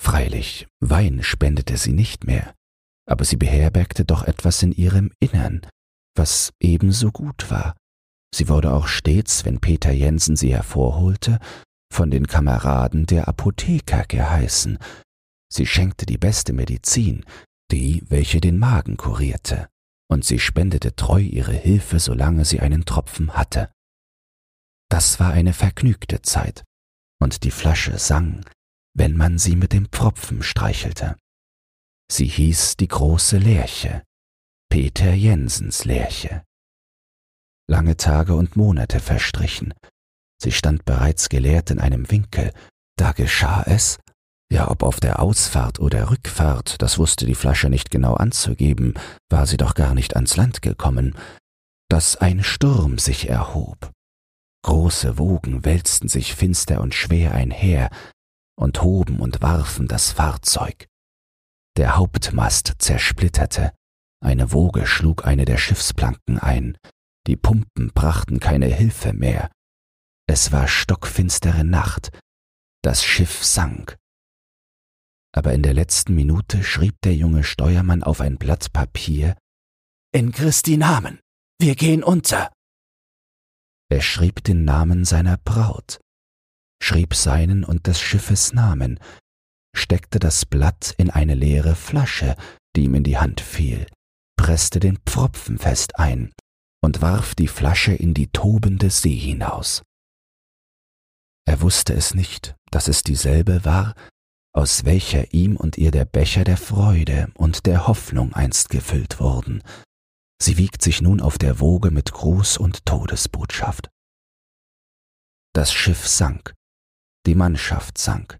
Freilich, 0.00 0.68
Wein 0.80 1.22
spendete 1.22 1.76
sie 1.76 1.92
nicht 1.92 2.24
mehr, 2.24 2.54
aber 3.06 3.26
sie 3.26 3.36
beherbergte 3.36 4.06
doch 4.06 4.22
etwas 4.22 4.62
in 4.62 4.72
ihrem 4.72 5.12
Innern, 5.20 5.66
was 6.16 6.54
ebenso 6.60 7.12
gut 7.12 7.50
war. 7.50 7.74
Sie 8.34 8.48
wurde 8.48 8.72
auch 8.72 8.86
stets, 8.88 9.44
wenn 9.44 9.60
Peter 9.60 9.92
Jensen 9.92 10.36
sie 10.36 10.54
hervorholte, 10.54 11.38
von 11.92 12.10
den 12.10 12.26
Kameraden 12.26 13.06
der 13.06 13.28
Apotheker 13.28 14.04
geheißen. 14.04 14.78
Sie 15.52 15.66
schenkte 15.66 16.06
die 16.06 16.16
beste 16.16 16.54
Medizin, 16.54 17.24
die, 17.70 18.02
welche 18.08 18.40
den 18.40 18.58
Magen 18.58 18.96
kurierte, 18.96 19.68
und 20.10 20.24
sie 20.24 20.38
spendete 20.38 20.96
treu 20.96 21.20
ihre 21.20 21.52
Hilfe, 21.52 22.00
solange 22.00 22.44
sie 22.46 22.60
einen 22.60 22.86
Tropfen 22.86 23.34
hatte. 23.34 23.70
Das 24.90 25.20
war 25.20 25.32
eine 25.32 25.52
vergnügte 25.52 26.22
Zeit, 26.22 26.64
und 27.20 27.44
die 27.44 27.50
Flasche 27.50 27.98
sang, 27.98 28.44
wenn 28.94 29.16
man 29.16 29.38
sie 29.38 29.56
mit 29.56 29.72
dem 29.72 29.86
Pfropfen 29.86 30.42
streichelte. 30.42 31.16
Sie 32.10 32.26
hieß 32.26 32.76
die 32.76 32.88
große 32.88 33.38
Lerche, 33.38 34.02
Peter 34.70 35.12
Jensens 35.12 35.84
Lerche. 35.84 36.42
Lange 37.68 37.96
Tage 37.96 38.34
und 38.34 38.56
Monate 38.56 39.00
verstrichen. 39.00 39.74
Sie 40.42 40.52
stand 40.52 40.84
bereits 40.84 41.28
geleert 41.28 41.70
in 41.70 41.78
einem 41.78 42.10
Winkel. 42.10 42.52
Da 42.96 43.12
geschah 43.12 43.62
es, 43.66 43.98
ja, 44.52 44.70
ob 44.70 44.82
auf 44.82 45.00
der 45.00 45.20
Ausfahrt 45.20 45.80
oder 45.80 46.10
Rückfahrt, 46.10 46.82
das 46.82 46.98
wusste 46.98 47.24
die 47.24 47.34
Flasche 47.34 47.70
nicht 47.70 47.90
genau 47.90 48.14
anzugeben, 48.14 48.94
war 49.30 49.46
sie 49.46 49.56
doch 49.56 49.74
gar 49.74 49.94
nicht 49.94 50.14
ans 50.14 50.36
Land 50.36 50.60
gekommen, 50.60 51.14
dass 51.88 52.16
ein 52.16 52.44
Sturm 52.44 52.98
sich 52.98 53.28
erhob. 53.30 53.90
Große 54.64 55.16
Wogen 55.16 55.64
wälzten 55.64 56.08
sich 56.08 56.34
finster 56.34 56.80
und 56.80 56.94
schwer 56.94 57.32
einher 57.32 57.88
und 58.56 58.82
hoben 58.82 59.20
und 59.20 59.40
warfen 59.40 59.88
das 59.88 60.12
Fahrzeug. 60.12 60.86
Der 61.76 61.96
Hauptmast 61.96 62.74
zersplitterte, 62.78 63.72
eine 64.22 64.52
Woge 64.52 64.86
schlug 64.86 65.26
eine 65.26 65.46
der 65.46 65.56
Schiffsplanken 65.56 66.38
ein, 66.38 66.76
die 67.26 67.36
Pumpen 67.36 67.92
brachten 67.94 68.40
keine 68.40 68.66
Hilfe 68.66 69.12
mehr. 69.12 69.50
Es 70.26 70.52
war 70.52 70.68
stockfinstere 70.68 71.64
Nacht, 71.64 72.10
das 72.82 73.04
Schiff 73.04 73.44
sank, 73.44 73.96
aber 75.34 75.54
in 75.54 75.62
der 75.62 75.74
letzten 75.74 76.14
Minute 76.14 76.62
schrieb 76.62 77.00
der 77.02 77.14
junge 77.14 77.42
Steuermann 77.42 78.02
auf 78.02 78.20
ein 78.20 78.36
Blatt 78.36 78.72
Papier 78.72 79.36
In 80.14 80.30
Christi 80.30 80.76
Namen, 80.76 81.20
wir 81.58 81.74
gehen 81.74 82.04
unter. 82.04 82.52
Er 83.90 84.02
schrieb 84.02 84.44
den 84.44 84.64
Namen 84.64 85.04
seiner 85.04 85.38
Braut, 85.38 86.00
schrieb 86.82 87.14
seinen 87.14 87.64
und 87.64 87.86
des 87.86 88.00
Schiffes 88.00 88.52
Namen, 88.52 89.00
steckte 89.74 90.18
das 90.18 90.44
Blatt 90.44 90.94
in 90.98 91.10
eine 91.10 91.34
leere 91.34 91.74
Flasche, 91.74 92.36
die 92.76 92.84
ihm 92.84 92.94
in 92.94 93.04
die 93.04 93.18
Hand 93.18 93.40
fiel, 93.40 93.86
presste 94.36 94.80
den 94.80 94.98
Pfropfen 94.98 95.58
fest 95.58 95.98
ein 95.98 96.32
und 96.82 97.00
warf 97.00 97.34
die 97.34 97.48
Flasche 97.48 97.94
in 97.94 98.12
die 98.12 98.28
tobende 98.28 98.90
See 98.90 99.16
hinaus. 99.16 99.82
Er 101.46 101.60
wusste 101.60 101.94
es 101.94 102.14
nicht, 102.14 102.54
dass 102.70 102.88
es 102.88 103.02
dieselbe 103.02 103.64
war, 103.64 103.94
aus 104.54 104.84
welcher 104.84 105.32
ihm 105.32 105.56
und 105.56 105.78
ihr 105.78 105.90
der 105.90 106.04
Becher 106.04 106.44
der 106.44 106.56
Freude 106.58 107.30
und 107.34 107.66
der 107.66 107.86
Hoffnung 107.86 108.34
einst 108.34 108.68
gefüllt 108.68 109.18
wurden. 109.18 109.62
Sie 110.40 110.58
wiegt 110.58 110.82
sich 110.82 111.00
nun 111.00 111.20
auf 111.20 111.38
der 111.38 111.60
Woge 111.60 111.90
mit 111.90 112.12
Gruß 112.12 112.58
und 112.58 112.84
Todesbotschaft. 112.84 113.88
Das 115.54 115.72
Schiff 115.72 116.06
sank, 116.06 116.54
die 117.26 117.34
Mannschaft 117.34 117.98
sank, 117.98 118.38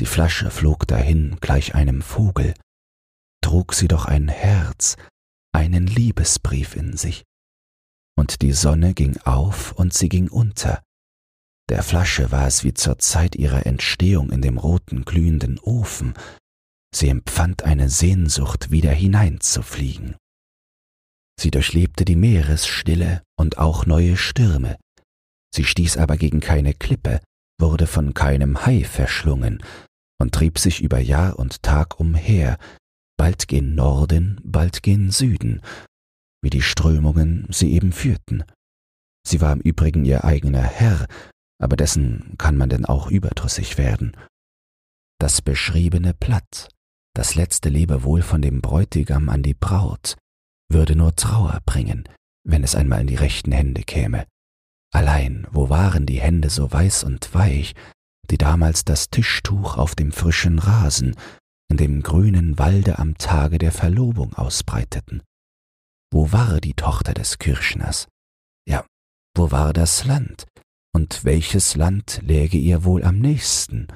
die 0.00 0.06
Flasche 0.06 0.50
flog 0.50 0.86
dahin 0.86 1.36
gleich 1.40 1.74
einem 1.74 2.00
Vogel, 2.00 2.54
trug 3.42 3.74
sie 3.74 3.88
doch 3.88 4.06
ein 4.06 4.28
Herz, 4.28 4.96
einen 5.52 5.86
Liebesbrief 5.86 6.74
in 6.74 6.96
sich, 6.96 7.24
und 8.20 8.42
die 8.42 8.52
Sonne 8.52 8.94
ging 8.94 9.16
auf 9.24 9.72
und 9.72 9.92
sie 9.94 10.08
ging 10.08 10.28
unter, 10.28 10.82
der 11.70 11.84
Flasche 11.84 12.32
war 12.32 12.48
es 12.48 12.64
wie 12.64 12.74
zur 12.74 12.98
Zeit 12.98 13.36
ihrer 13.36 13.64
Entstehung 13.64 14.30
in 14.30 14.42
dem 14.42 14.58
roten 14.58 15.04
glühenden 15.04 15.60
Ofen. 15.60 16.14
Sie 16.92 17.08
empfand 17.08 17.62
eine 17.62 17.88
Sehnsucht, 17.88 18.72
wieder 18.72 18.90
hineinzufliegen. 18.90 20.16
Sie 21.38 21.52
durchlebte 21.52 22.04
die 22.04 22.16
Meeresstille 22.16 23.22
und 23.38 23.58
auch 23.58 23.86
neue 23.86 24.16
Stürme. 24.16 24.78
Sie 25.54 25.64
stieß 25.64 25.96
aber 25.96 26.16
gegen 26.16 26.40
keine 26.40 26.74
Klippe, 26.74 27.20
wurde 27.60 27.86
von 27.86 28.14
keinem 28.14 28.66
Hai 28.66 28.82
verschlungen 28.82 29.62
und 30.18 30.34
trieb 30.34 30.58
sich 30.58 30.82
über 30.82 30.98
Jahr 30.98 31.38
und 31.38 31.62
Tag 31.62 32.00
umher, 32.00 32.58
bald 33.16 33.46
gen 33.46 33.76
Norden, 33.76 34.40
bald 34.42 34.82
gen 34.82 35.12
Süden, 35.12 35.62
wie 36.42 36.50
die 36.50 36.62
Strömungen 36.62 37.46
sie 37.50 37.72
eben 37.72 37.92
führten. 37.92 38.44
Sie 39.26 39.40
war 39.40 39.52
im 39.52 39.60
Übrigen 39.60 40.04
ihr 40.04 40.24
eigener 40.24 40.62
Herr 40.62 41.06
aber 41.60 41.76
dessen 41.76 42.34
kann 42.38 42.56
man 42.56 42.70
denn 42.70 42.86
auch 42.86 43.10
überdrüssig 43.10 43.78
werden. 43.78 44.16
Das 45.20 45.42
beschriebene 45.42 46.14
Blatt, 46.14 46.70
das 47.14 47.34
letzte 47.34 47.68
Lebewohl 47.68 48.22
von 48.22 48.40
dem 48.40 48.62
Bräutigam 48.62 49.28
an 49.28 49.42
die 49.42 49.54
Braut, 49.54 50.16
würde 50.72 50.96
nur 50.96 51.14
Trauer 51.14 51.60
bringen, 51.66 52.08
wenn 52.44 52.64
es 52.64 52.74
einmal 52.74 53.02
in 53.02 53.06
die 53.06 53.16
rechten 53.16 53.52
Hände 53.52 53.82
käme. 53.82 54.26
Allein, 54.92 55.46
wo 55.50 55.68
waren 55.68 56.06
die 56.06 56.20
Hände 56.20 56.48
so 56.48 56.72
weiß 56.72 57.04
und 57.04 57.32
weich, 57.34 57.74
die 58.30 58.38
damals 58.38 58.84
das 58.84 59.10
Tischtuch 59.10 59.76
auf 59.76 59.94
dem 59.94 60.12
frischen 60.12 60.58
Rasen, 60.58 61.14
in 61.70 61.76
dem 61.76 62.02
grünen 62.02 62.58
Walde 62.58 62.98
am 62.98 63.18
Tage 63.18 63.58
der 63.58 63.72
Verlobung 63.72 64.34
ausbreiteten? 64.34 65.22
Wo 66.12 66.32
war 66.32 66.60
die 66.60 66.74
Tochter 66.74 67.14
des 67.14 67.38
Kirschners? 67.38 68.08
Ja, 68.68 68.84
wo 69.36 69.50
war 69.50 69.72
das 69.72 70.04
Land, 70.04 70.46
und 70.92 71.24
welches 71.24 71.76
Land 71.76 72.20
läge 72.22 72.58
ihr 72.58 72.84
wohl 72.84 73.04
am 73.04 73.18
nächsten? 73.18 73.86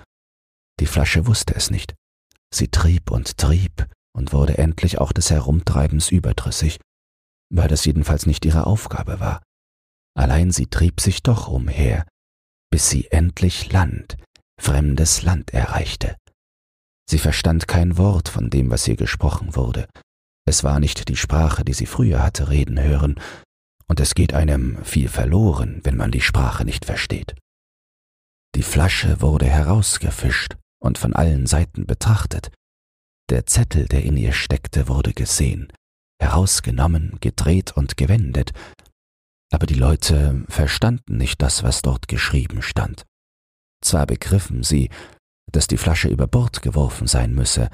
Die 0.80 0.87
Flasche 0.87 1.26
wusste 1.26 1.54
es 1.54 1.71
nicht. 1.71 1.94
Sie 2.52 2.68
trieb 2.68 3.11
und 3.11 3.37
trieb 3.37 3.88
und 4.16 4.33
wurde 4.33 4.59
endlich 4.59 4.99
auch 4.99 5.12
des 5.12 5.30
Herumtreibens 5.30 6.11
überdrüssig, 6.11 6.78
weil 7.52 7.68
das 7.68 7.85
jedenfalls 7.85 8.26
nicht 8.26 8.44
ihre 8.44 8.66
Aufgabe 8.66 9.18
war. 9.18 9.42
Allein 10.16 10.52
sie 10.52 10.66
trieb 10.66 11.00
sich 11.00 11.23
doch 11.23 11.49
umher, 11.49 12.06
bis 12.71 12.90
sie 12.90 13.11
endlich 13.11 13.73
Land, 13.73 14.16
fremdes 14.61 15.23
Land 15.23 15.52
erreichte. 15.52 16.16
Sie 17.11 17.18
verstand 17.18 17.66
kein 17.68 17.99
Wort 17.99 18.28
von 18.28 18.50
dem, 18.50 18.71
was 18.71 18.87
ihr 18.87 18.97
gesprochen 18.97 19.56
wurde, 19.56 19.88
Es 20.46 20.62
war 20.62 20.80
nicht 20.80 21.08
die 21.08 21.16
Sprache, 21.16 21.64
die 21.64 21.72
sie 21.72 21.86
früher 21.86 22.22
hatte 22.22 22.48
reden 22.48 22.80
hören, 22.80 23.20
und 23.86 24.00
es 24.00 24.14
geht 24.14 24.34
einem 24.34 24.82
viel 24.84 25.08
verloren, 25.08 25.80
wenn 25.84 25.96
man 25.96 26.10
die 26.10 26.20
Sprache 26.20 26.64
nicht 26.64 26.84
versteht. 26.84 27.34
Die 28.54 28.62
Flasche 28.62 29.20
wurde 29.20 29.46
herausgefischt 29.46 30.56
und 30.80 30.98
von 30.98 31.14
allen 31.14 31.46
Seiten 31.46 31.86
betrachtet. 31.86 32.50
Der 33.30 33.46
Zettel, 33.46 33.86
der 33.86 34.04
in 34.04 34.16
ihr 34.16 34.32
steckte, 34.32 34.88
wurde 34.88 35.12
gesehen, 35.12 35.72
herausgenommen, 36.20 37.18
gedreht 37.20 37.72
und 37.72 37.96
gewendet, 37.96 38.52
aber 39.50 39.66
die 39.66 39.74
Leute 39.74 40.44
verstanden 40.48 41.16
nicht 41.16 41.40
das, 41.40 41.62
was 41.62 41.82
dort 41.82 42.08
geschrieben 42.08 42.60
stand. 42.62 43.04
Zwar 43.82 44.06
begriffen 44.06 44.62
sie, 44.62 44.90
dass 45.50 45.66
die 45.66 45.76
Flasche 45.76 46.08
über 46.08 46.26
Bord 46.26 46.62
geworfen 46.62 47.06
sein 47.06 47.34
müsse 47.34 47.70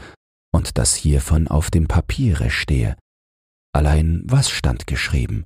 und 0.53 0.79
dass 0.79 0.95
hiervon 0.95 1.49
auf 1.49 1.71
dem 1.71 1.87
Papiere 1.87 2.51
stehe. 2.51 2.97
Allein 3.73 4.23
was 4.25 4.51
stand 4.51 4.87
geschrieben? 4.87 5.45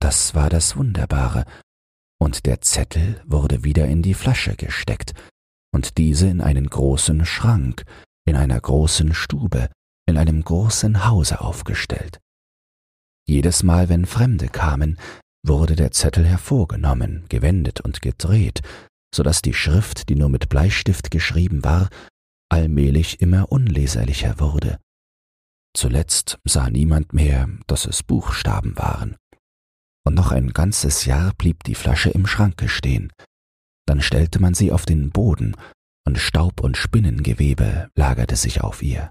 Das 0.00 0.34
war 0.34 0.50
das 0.50 0.76
Wunderbare, 0.76 1.44
und 2.24 2.46
der 2.46 2.60
Zettel 2.62 3.20
wurde 3.26 3.64
wieder 3.64 3.86
in 3.86 4.02
die 4.02 4.14
Flasche 4.14 4.56
gesteckt 4.56 5.12
und 5.74 5.98
diese 5.98 6.26
in 6.26 6.40
einen 6.40 6.68
großen 6.68 7.26
Schrank, 7.26 7.84
in 8.26 8.36
einer 8.36 8.58
großen 8.58 9.12
Stube, 9.12 9.68
in 10.06 10.16
einem 10.16 10.42
großen 10.42 11.06
Hause 11.06 11.40
aufgestellt. 11.40 12.20
Jedes 13.26 13.62
Mal, 13.62 13.88
wenn 13.88 14.06
Fremde 14.06 14.48
kamen, 14.48 14.98
wurde 15.46 15.76
der 15.76 15.90
Zettel 15.90 16.24
hervorgenommen, 16.26 17.26
gewendet 17.28 17.80
und 17.82 18.00
gedreht, 18.00 18.62
so 19.14 19.22
dass 19.22 19.42
die 19.42 19.54
Schrift, 19.54 20.08
die 20.08 20.14
nur 20.14 20.28
mit 20.28 20.48
Bleistift 20.48 21.10
geschrieben 21.10 21.64
war, 21.64 21.88
allmählich 22.48 23.20
immer 23.20 23.50
unleserlicher 23.50 24.38
wurde. 24.38 24.78
Zuletzt 25.76 26.38
sah 26.44 26.70
niemand 26.70 27.12
mehr, 27.12 27.48
dass 27.66 27.86
es 27.86 28.02
Buchstaben 28.02 28.76
waren. 28.76 29.16
Und 30.06 30.14
noch 30.14 30.30
ein 30.30 30.52
ganzes 30.52 31.04
Jahr 31.04 31.32
blieb 31.34 31.64
die 31.64 31.74
Flasche 31.74 32.10
im 32.10 32.26
Schranke 32.26 32.68
stehen. 32.68 33.12
Dann 33.86 34.00
stellte 34.00 34.40
man 34.40 34.54
sie 34.54 34.70
auf 34.70 34.86
den 34.86 35.10
Boden, 35.10 35.56
und 36.06 36.18
Staub 36.18 36.60
und 36.60 36.76
Spinnengewebe 36.76 37.90
lagerte 37.94 38.36
sich 38.36 38.60
auf 38.60 38.82
ihr. 38.82 39.10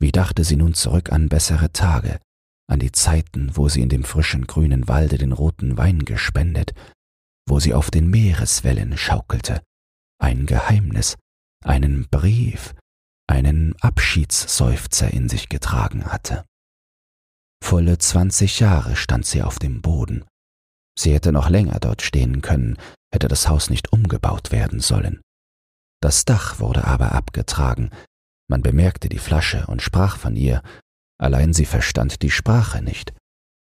Wie 0.00 0.12
dachte 0.12 0.44
sie 0.44 0.56
nun 0.56 0.74
zurück 0.74 1.12
an 1.12 1.28
bessere 1.28 1.72
Tage, 1.72 2.20
an 2.68 2.80
die 2.80 2.92
Zeiten, 2.92 3.56
wo 3.56 3.68
sie 3.68 3.80
in 3.80 3.88
dem 3.88 4.04
frischen 4.04 4.46
grünen 4.46 4.88
Walde 4.88 5.18
den 5.18 5.32
roten 5.32 5.76
Wein 5.76 6.04
gespendet, 6.04 6.72
wo 7.48 7.58
sie 7.60 7.74
auf 7.74 7.90
den 7.90 8.08
Meereswellen 8.08 8.96
schaukelte, 8.96 9.62
ein 10.20 10.46
Geheimnis, 10.46 11.16
einen 11.64 12.08
Brief, 12.08 12.74
einen 13.28 13.74
Abschiedsseufzer 13.80 15.12
in 15.12 15.28
sich 15.28 15.48
getragen 15.48 16.06
hatte. 16.06 16.44
Volle 17.62 17.98
zwanzig 17.98 18.60
Jahre 18.60 18.96
stand 18.96 19.26
sie 19.26 19.42
auf 19.42 19.58
dem 19.58 19.82
Boden. 19.82 20.24
Sie 20.98 21.12
hätte 21.12 21.32
noch 21.32 21.48
länger 21.48 21.78
dort 21.80 22.02
stehen 22.02 22.42
können, 22.42 22.76
hätte 23.12 23.28
das 23.28 23.48
Haus 23.48 23.70
nicht 23.70 23.92
umgebaut 23.92 24.52
werden 24.52 24.80
sollen. 24.80 25.20
Das 26.00 26.24
Dach 26.24 26.60
wurde 26.60 26.84
aber 26.84 27.12
abgetragen, 27.12 27.90
man 28.50 28.62
bemerkte 28.62 29.08
die 29.08 29.18
Flasche 29.18 29.66
und 29.66 29.82
sprach 29.82 30.16
von 30.16 30.36
ihr, 30.36 30.62
allein 31.20 31.52
sie 31.52 31.66
verstand 31.66 32.22
die 32.22 32.30
Sprache 32.30 32.82
nicht. 32.82 33.12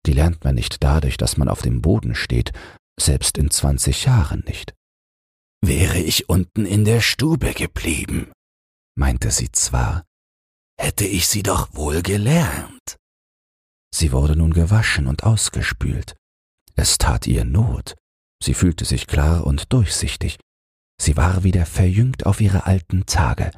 Die 0.07 0.13
lernt 0.13 0.45
man 0.45 0.55
nicht 0.55 0.83
dadurch, 0.85 1.17
dass 1.17 1.37
man 1.37 1.49
auf 1.49 1.63
dem 1.63 1.83
Boden 1.83 2.15
steht, 2.15 2.53
selbst 3.01 3.39
in 3.39 3.51
zwanzig 3.51 4.05
Jahren 4.05 4.45
nicht. 4.47 4.75
Wäre 5.61 5.99
ich 5.99 6.29
unten 6.29 6.67
in 6.67 6.85
der 6.85 7.01
Stube 7.01 7.53
geblieben, 7.53 8.33
meinte 8.97 9.31
sie 9.31 9.51
zwar, 9.51 10.05
hätte 10.79 11.05
ich 11.05 11.27
sie 11.27 11.43
doch 11.43 11.75
wohl 11.75 12.03
gelernt. 12.03 12.97
Sie 13.93 14.13
wurde 14.13 14.37
nun 14.37 14.53
gewaschen 14.53 15.07
und 15.07 15.25
ausgespült. 15.25 16.15
Es 16.77 16.99
tat 16.99 17.27
ihr 17.27 17.45
Not. 17.45 17.97
Sie 18.43 18.55
fühlte 18.55 18.85
sich 18.85 19.07
klar 19.07 19.47
und 19.47 19.73
durchsichtig. 19.73 20.39
Sie 21.01 21.17
war 21.17 21.43
wieder 21.43 21.67
verjüngt 21.67 22.27
auf 22.27 22.41
ihre 22.41 22.67
alten 22.67 23.07
Tage. 23.07 23.51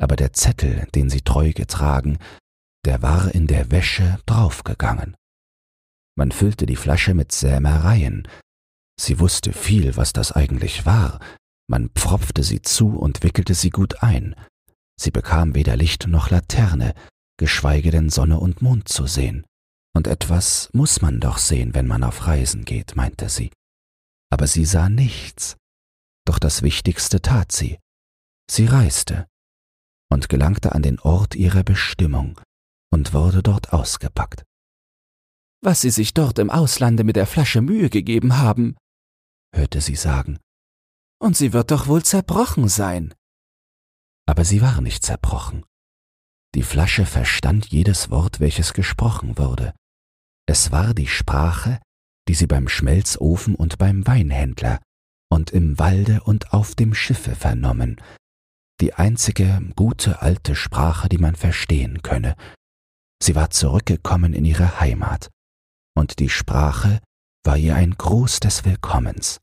Aber 0.00 0.16
der 0.16 0.32
Zettel, 0.32 0.88
den 0.94 1.10
sie 1.10 1.20
treu 1.20 1.52
getragen, 1.52 2.18
der 2.84 3.02
war 3.02 3.32
in 3.32 3.46
der 3.46 3.70
Wäsche 3.70 4.18
draufgegangen. 4.26 5.16
Man 6.16 6.32
füllte 6.32 6.66
die 6.66 6.76
Flasche 6.76 7.14
mit 7.14 7.30
Sämereien, 7.32 8.26
Sie 9.00 9.18
wusste 9.18 9.52
viel, 9.52 9.96
was 9.96 10.12
das 10.12 10.32
eigentlich 10.32 10.86
war. 10.86 11.20
Man 11.68 11.90
pfropfte 11.90 12.42
sie 12.42 12.62
zu 12.62 12.96
und 12.98 13.22
wickelte 13.22 13.54
sie 13.54 13.70
gut 13.70 14.02
ein. 14.02 14.34
Sie 15.00 15.10
bekam 15.10 15.54
weder 15.54 15.76
Licht 15.76 16.06
noch 16.06 16.30
Laterne, 16.30 16.94
geschweige 17.38 17.90
denn 17.90 18.10
Sonne 18.10 18.38
und 18.38 18.62
Mond 18.62 18.88
zu 18.88 19.06
sehen. 19.06 19.44
Und 19.94 20.06
etwas 20.06 20.70
muss 20.72 21.02
man 21.02 21.20
doch 21.20 21.38
sehen, 21.38 21.74
wenn 21.74 21.86
man 21.86 22.04
auf 22.04 22.26
Reisen 22.26 22.64
geht, 22.64 22.96
meinte 22.96 23.28
sie. 23.28 23.50
Aber 24.30 24.46
sie 24.46 24.64
sah 24.64 24.88
nichts. 24.88 25.56
Doch 26.24 26.38
das 26.38 26.62
Wichtigste 26.62 27.20
tat 27.20 27.52
sie. 27.52 27.78
Sie 28.50 28.66
reiste 28.66 29.26
und 30.10 30.28
gelangte 30.28 30.72
an 30.72 30.82
den 30.82 31.00
Ort 31.00 31.34
ihrer 31.34 31.62
Bestimmung 31.62 32.40
und 32.92 33.12
wurde 33.12 33.42
dort 33.42 33.72
ausgepackt. 33.72 34.44
Was 35.62 35.80
Sie 35.80 35.90
sich 35.90 36.12
dort 36.12 36.38
im 36.38 36.50
Auslande 36.50 37.04
mit 37.04 37.16
der 37.16 37.26
Flasche 37.26 37.62
Mühe 37.62 37.88
gegeben 37.88 38.36
haben, 38.36 38.76
hörte 39.54 39.80
sie 39.80 39.96
sagen. 39.96 40.38
Und 41.20 41.36
sie 41.36 41.52
wird 41.52 41.70
doch 41.70 41.86
wohl 41.86 42.02
zerbrochen 42.02 42.68
sein. 42.68 43.14
Aber 44.26 44.44
sie 44.44 44.60
war 44.62 44.80
nicht 44.80 45.04
zerbrochen. 45.04 45.64
Die 46.54 46.62
Flasche 46.62 47.06
verstand 47.06 47.66
jedes 47.66 48.10
Wort, 48.10 48.40
welches 48.40 48.74
gesprochen 48.74 49.38
wurde. 49.38 49.74
Es 50.46 50.70
war 50.70 50.94
die 50.94 51.08
Sprache, 51.08 51.80
die 52.28 52.34
sie 52.34 52.46
beim 52.46 52.68
Schmelzofen 52.68 53.54
und 53.54 53.78
beim 53.78 54.06
Weinhändler 54.06 54.80
und 55.30 55.50
im 55.50 55.78
Walde 55.78 56.22
und 56.24 56.52
auf 56.52 56.74
dem 56.74 56.94
Schiffe 56.94 57.34
vernommen, 57.34 58.00
die 58.80 58.94
einzige 58.94 59.60
gute 59.76 60.20
alte 60.20 60.54
Sprache, 60.54 61.08
die 61.08 61.18
man 61.18 61.36
verstehen 61.36 62.02
könne. 62.02 62.36
Sie 63.22 63.34
war 63.34 63.50
zurückgekommen 63.50 64.34
in 64.34 64.44
ihre 64.44 64.80
Heimat, 64.80 65.30
und 65.96 66.18
die 66.18 66.28
Sprache 66.28 67.00
war 67.44 67.56
ihr 67.56 67.74
ein 67.74 67.92
Gruß 67.92 68.40
des 68.40 68.64
Willkommens. 68.64 69.40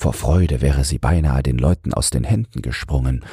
Vor 0.00 0.12
Freude 0.12 0.60
wäre 0.60 0.84
sie 0.84 0.98
beinahe 0.98 1.42
den 1.42 1.58
Leuten 1.58 1.92
aus 1.92 2.10
den 2.10 2.24
Händen 2.24 2.62
gesprungen. 2.62 3.24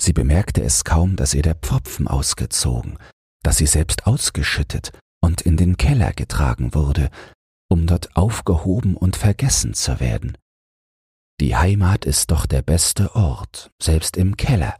Sie 0.00 0.12
bemerkte 0.12 0.62
es 0.62 0.84
kaum, 0.84 1.16
dass 1.16 1.34
ihr 1.34 1.42
der 1.42 1.54
Pfropfen 1.54 2.08
ausgezogen, 2.08 2.98
dass 3.42 3.58
sie 3.58 3.66
selbst 3.66 4.06
ausgeschüttet 4.06 4.98
und 5.22 5.42
in 5.42 5.56
den 5.56 5.76
Keller 5.76 6.12
getragen 6.12 6.74
wurde, 6.74 7.10
um 7.68 7.86
dort 7.86 8.16
aufgehoben 8.16 8.96
und 8.96 9.16
vergessen 9.16 9.74
zu 9.74 10.00
werden. 10.00 10.36
Die 11.40 11.54
Heimat 11.54 12.06
ist 12.06 12.30
doch 12.30 12.46
der 12.46 12.62
beste 12.62 13.14
Ort, 13.14 13.70
selbst 13.80 14.16
im 14.16 14.36
Keller. 14.36 14.78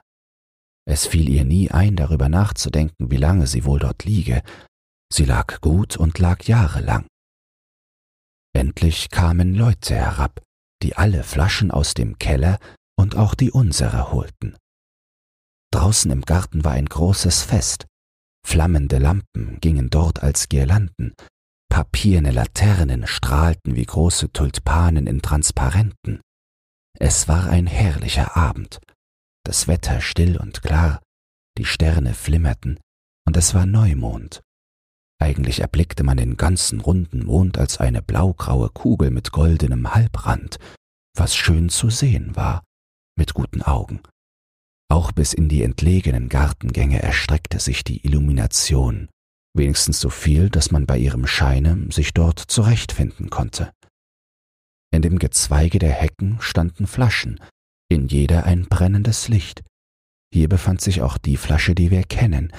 Es 0.89 1.07
fiel 1.07 1.29
ihr 1.29 1.45
nie 1.45 1.71
ein, 1.71 1.97
darüber 1.97 2.29
nachzudenken, 2.29 3.11
wie 3.11 3.17
lange 3.17 3.47
sie 3.47 3.65
wohl 3.65 3.81
dort 3.81 4.05
liege. 4.05 4.43
Sie 5.13 5.25
lag 5.25 5.61
gut 5.61 5.97
und 5.97 6.19
lag 6.19 6.45
jahrelang. 6.45 7.07
Endlich 8.57 9.11
kamen 9.11 9.55
Leute 9.55 9.95
herab, 9.95 10.41
die 10.83 10.97
alle 10.97 11.25
Flaschen 11.25 11.71
aus 11.71 11.93
dem 11.93 12.19
Keller 12.19 12.59
und 12.99 13.15
auch 13.15 13.35
die 13.35 13.51
unsere 13.51 14.13
holten. 14.13 14.57
Draußen 15.75 16.11
im 16.11 16.23
Garten 16.23 16.65
war 16.65 16.73
ein 16.73 16.87
großes 16.87 17.43
Fest. 17.43 17.85
Flammende 18.47 18.97
Lampen 18.97 19.61
gingen 19.61 19.91
dort 19.91 20.23
als 20.23 20.49
Girlanden, 20.49 21.13
papierne 21.69 22.31
Laternen 22.31 23.07
strahlten 23.07 23.77
wie 23.77 23.85
große 23.85 24.33
Tulpanen 24.33 25.07
in 25.07 25.21
Transparenten. 25.21 26.23
Es 26.99 27.29
war 27.29 27.51
ein 27.51 27.67
herrlicher 27.67 28.39
Abend, 28.39 28.79
das 29.45 29.69
Wetter 29.69 30.01
still 30.01 30.39
und 30.39 30.63
klar, 30.63 31.03
die 31.59 31.67
Sterne 31.67 32.15
flimmerten, 32.15 32.81
und 33.27 33.37
es 33.37 33.53
war 33.53 33.67
Neumond. 33.67 34.41
Eigentlich 35.19 35.61
erblickte 35.61 36.05
man 36.05 36.19
den 36.19 36.37
ganzen 36.37 36.81
runden 36.81 37.25
Mond 37.25 37.59
als 37.59 37.79
eine 37.79 38.03
blaugraue 38.03 38.69
Kugel 38.69 39.11
mit 39.11 39.33
goldenem 39.33 39.95
Halbrand, 39.95 40.59
was 41.17 41.35
schön 41.35 41.69
zu 41.69 41.91
sehen 41.91 42.37
war, 42.37 42.63
mit 43.17 43.35
guten 43.35 43.63
Augen. 43.63 44.01
Auch 44.89 45.13
bis 45.13 45.33
in 45.33 45.49
die 45.49 45.63
entlegenen 45.63 46.29
Gartengänge 46.29 47.03
erstreckte 47.03 47.59
sich 47.59 47.83
die 47.83 48.05
Illumination, 48.05 49.09
wenigstens 49.55 50.01
so 50.01 50.11
viel, 50.11 50.51
dass 50.51 50.71
man 50.71 50.87
bei 50.87 50.99
ihrem 50.99 51.27
Scheine 51.27 51.91
sich 51.91 52.15
dort 52.15 52.39
zurechtfinden 52.39 53.31
konnte. 53.31 53.73
In 54.93 55.03
dem 55.03 55.19
Gezweige 55.19 55.79
der 55.79 55.93
Hecken 55.93 56.37
standen 56.41 56.87
Flaschen, 56.87 57.41
in 57.89 58.07
jeder 58.09 58.45
ein 58.45 58.67
brennendes 58.67 59.29
Licht. 59.29 59.63
Hier 60.33 60.49
befand 60.49 60.81
sich 60.81 61.03
auch 61.03 61.19
die 61.19 61.37
Flasche, 61.37 61.75
die 61.75 61.91
wir 61.91 62.05
kennen, 62.05 62.53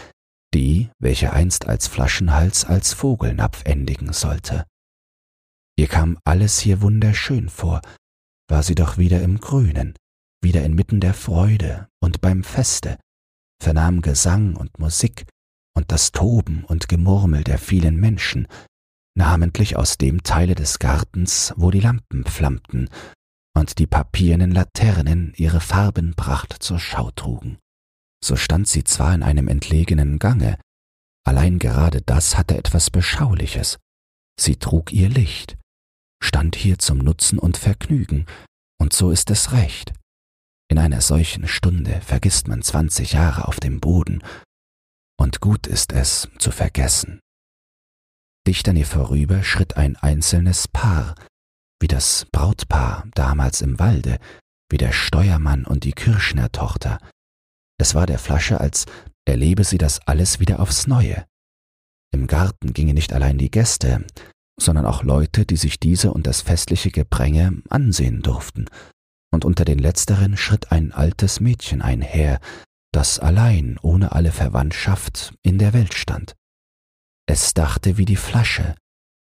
die, 0.53 0.89
welche 0.99 1.33
einst 1.33 1.67
als 1.67 1.87
Flaschenhals 1.87 2.65
als 2.65 2.93
Vogelnapf 2.93 3.63
endigen 3.65 4.13
sollte. 4.13 4.65
Ihr 5.77 5.87
kam 5.87 6.17
alles 6.23 6.59
hier 6.59 6.81
wunderschön 6.81 7.49
vor, 7.49 7.81
war 8.49 8.63
sie 8.63 8.75
doch 8.75 8.97
wieder 8.97 9.21
im 9.21 9.39
Grünen, 9.39 9.93
wieder 10.41 10.63
inmitten 10.63 10.99
der 10.99 11.13
Freude 11.13 11.87
und 11.99 12.21
beim 12.21 12.43
Feste, 12.43 12.97
vernahm 13.61 14.01
Gesang 14.01 14.55
und 14.55 14.79
Musik, 14.79 15.25
und 15.75 15.91
das 15.91 16.11
Toben 16.11 16.63
und 16.63 16.87
Gemurmel 16.87 17.43
der 17.43 17.59
vielen 17.59 17.97
Menschen, 17.97 18.47
namentlich 19.15 19.75
aus 19.75 19.97
dem 19.97 20.23
Teile 20.23 20.55
des 20.55 20.79
Gartens, 20.79 21.53
wo 21.55 21.69
die 21.69 21.79
Lampen 21.79 22.23
flammten 22.23 22.89
und 23.55 23.77
die 23.77 23.87
papiernen 23.87 24.51
Laternen 24.51 25.33
ihre 25.35 25.59
Farbenpracht 25.59 26.53
zur 26.53 26.79
Schau 26.79 27.11
trugen. 27.11 27.57
So 28.23 28.35
stand 28.35 28.67
sie 28.67 28.83
zwar 28.83 29.13
in 29.13 29.23
einem 29.23 29.47
entlegenen 29.47 30.19
Gange, 30.19 30.59
allein 31.23 31.59
gerade 31.59 32.01
das 32.01 32.37
hatte 32.37 32.57
etwas 32.57 32.89
Beschauliches. 32.89 33.77
Sie 34.39 34.55
trug 34.55 34.91
ihr 34.91 35.09
Licht, 35.09 35.57
stand 36.23 36.55
hier 36.55 36.77
zum 36.79 36.99
Nutzen 36.99 37.39
und 37.39 37.57
Vergnügen, 37.57 38.25
und 38.79 38.93
so 38.93 39.11
ist 39.11 39.29
es 39.29 39.51
recht. 39.51 39.93
In 40.69 40.77
einer 40.77 41.01
solchen 41.01 41.47
Stunde 41.47 42.01
vergisst 42.01 42.47
man 42.47 42.61
zwanzig 42.61 43.13
Jahre 43.13 43.47
auf 43.47 43.59
dem 43.59 43.79
Boden, 43.79 44.21
und 45.19 45.39
gut 45.39 45.65
ist 45.65 45.91
es 45.91 46.29
zu 46.37 46.51
vergessen. 46.51 47.19
Dicht 48.47 48.69
an 48.69 48.77
ihr 48.77 48.85
vorüber 48.85 49.43
schritt 49.43 49.77
ein 49.77 49.95
einzelnes 49.95 50.67
Paar, 50.67 51.15
wie 51.81 51.87
das 51.87 52.25
Brautpaar 52.31 53.05
damals 53.13 53.61
im 53.61 53.79
Walde, 53.79 54.19
wie 54.69 54.77
der 54.77 54.91
Steuermann 54.91 55.65
und 55.65 55.83
die 55.83 55.93
Kirschnertochter. 55.93 56.99
Es 57.79 57.95
war 57.95 58.05
der 58.05 58.19
Flasche, 58.19 58.59
als 58.59 58.85
erlebe 59.25 59.63
sie 59.63 59.77
das 59.77 59.99
alles 60.07 60.39
wieder 60.39 60.59
aufs 60.59 60.87
Neue. 60.87 61.25
Im 62.11 62.27
Garten 62.27 62.73
gingen 62.73 62.95
nicht 62.95 63.13
allein 63.13 63.37
die 63.37 63.51
Gäste, 63.51 64.05
sondern 64.59 64.85
auch 64.85 65.03
Leute, 65.03 65.45
die 65.45 65.57
sich 65.57 65.79
diese 65.79 66.11
und 66.11 66.25
das 66.25 66.41
festliche 66.41 66.91
Gepränge 66.91 67.61
ansehen 67.69 68.21
durften, 68.21 68.65
und 69.31 69.45
unter 69.45 69.65
den 69.65 69.79
letzteren 69.79 70.37
schritt 70.37 70.71
ein 70.71 70.91
altes 70.91 71.39
Mädchen 71.39 71.81
einher, 71.81 72.39
das 72.91 73.19
allein 73.19 73.77
ohne 73.81 74.13
alle 74.13 74.31
Verwandtschaft 74.31 75.33
in 75.43 75.59
der 75.59 75.73
Welt 75.73 75.93
stand. 75.93 76.35
Es 77.27 77.53
dachte 77.53 77.97
wie 77.97 78.05
die 78.05 78.15
Flasche, 78.15 78.75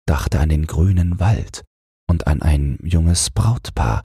dachte 0.07 0.39
an 0.39 0.49
den 0.49 0.65
grünen 0.65 1.19
Wald 1.19 1.63
und 2.09 2.25
an 2.25 2.41
ein 2.41 2.79
junges 2.81 3.29
Brautpaar, 3.29 4.03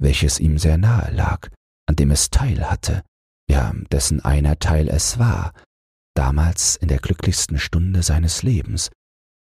welches 0.00 0.40
ihm 0.40 0.58
sehr 0.58 0.78
nahe 0.78 1.12
lag, 1.12 1.48
an 1.86 1.94
dem 1.94 2.10
es 2.10 2.30
Teil 2.30 2.68
hatte, 2.68 3.02
ja, 3.50 3.72
dessen 3.90 4.20
einer 4.24 4.58
Teil 4.58 4.88
es 4.88 5.18
war, 5.18 5.52
damals 6.14 6.76
in 6.76 6.88
der 6.88 6.98
glücklichsten 6.98 7.58
Stunde 7.58 8.02
seines 8.02 8.42
Lebens, 8.42 8.90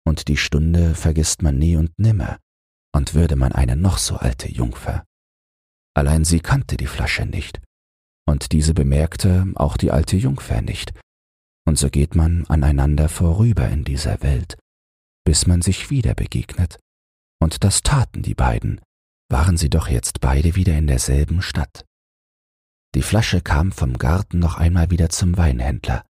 und 0.05 0.27
die 0.27 0.37
Stunde 0.37 0.95
vergisst 0.95 1.41
man 1.41 1.57
nie 1.57 1.75
und 1.75 1.97
nimmer, 1.97 2.39
und 2.93 3.13
würde 3.13 3.35
man 3.35 3.51
eine 3.51 3.75
noch 3.75 3.97
so 3.97 4.15
alte 4.15 4.49
Jungfer. 4.49 5.03
Allein 5.95 6.25
sie 6.25 6.39
kannte 6.39 6.77
die 6.77 6.87
Flasche 6.87 7.25
nicht, 7.25 7.61
und 8.27 8.51
diese 8.51 8.73
bemerkte 8.73 9.51
auch 9.55 9.77
die 9.77 9.91
alte 9.91 10.17
Jungfer 10.17 10.61
nicht, 10.61 10.93
und 11.67 11.77
so 11.77 11.89
geht 11.89 12.15
man 12.15 12.45
aneinander 12.47 13.09
vorüber 13.09 13.67
in 13.69 13.83
dieser 13.83 14.21
Welt, 14.21 14.57
bis 15.25 15.47
man 15.47 15.61
sich 15.61 15.89
wieder 15.89 16.13
begegnet, 16.13 16.79
und 17.41 17.63
das 17.63 17.81
taten 17.81 18.21
die 18.21 18.35
beiden, 18.35 18.81
waren 19.29 19.57
sie 19.57 19.69
doch 19.69 19.87
jetzt 19.87 20.19
beide 20.21 20.55
wieder 20.55 20.77
in 20.77 20.87
derselben 20.87 21.41
Stadt. 21.41 21.85
Die 22.95 23.01
Flasche 23.01 23.41
kam 23.41 23.73
vom 23.73 23.97
Garten 23.97 24.39
noch 24.39 24.55
einmal 24.55 24.89
wieder 24.89 25.09
zum 25.09 25.35
Weinhändler, 25.35 26.05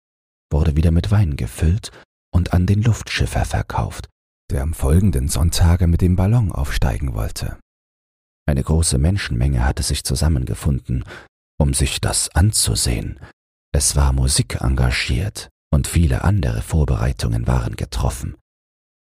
wurde 0.51 0.75
wieder 0.75 0.89
mit 0.89 1.11
Wein 1.11 1.35
gefüllt 1.35 1.91
und 2.33 2.53
an 2.53 2.65
den 2.65 2.81
Luftschiffer 2.81 3.45
verkauft, 3.45 4.09
der 4.49 4.63
am 4.63 4.73
folgenden 4.73 5.27
Sonntage 5.27 5.85
mit 5.85 6.01
dem 6.01 6.15
Ballon 6.15 6.51
aufsteigen 6.51 7.13
wollte. 7.13 7.59
Eine 8.47 8.63
große 8.63 8.97
Menschenmenge 8.97 9.63
hatte 9.63 9.83
sich 9.83 10.03
zusammengefunden, 10.03 11.05
um 11.59 11.75
sich 11.75 12.01
das 12.01 12.29
anzusehen. 12.29 13.19
Es 13.71 13.95
war 13.95 14.11
Musik 14.11 14.59
engagiert 14.61 15.49
und 15.71 15.87
viele 15.87 16.23
andere 16.23 16.63
Vorbereitungen 16.63 17.45
waren 17.45 17.75
getroffen. 17.75 18.37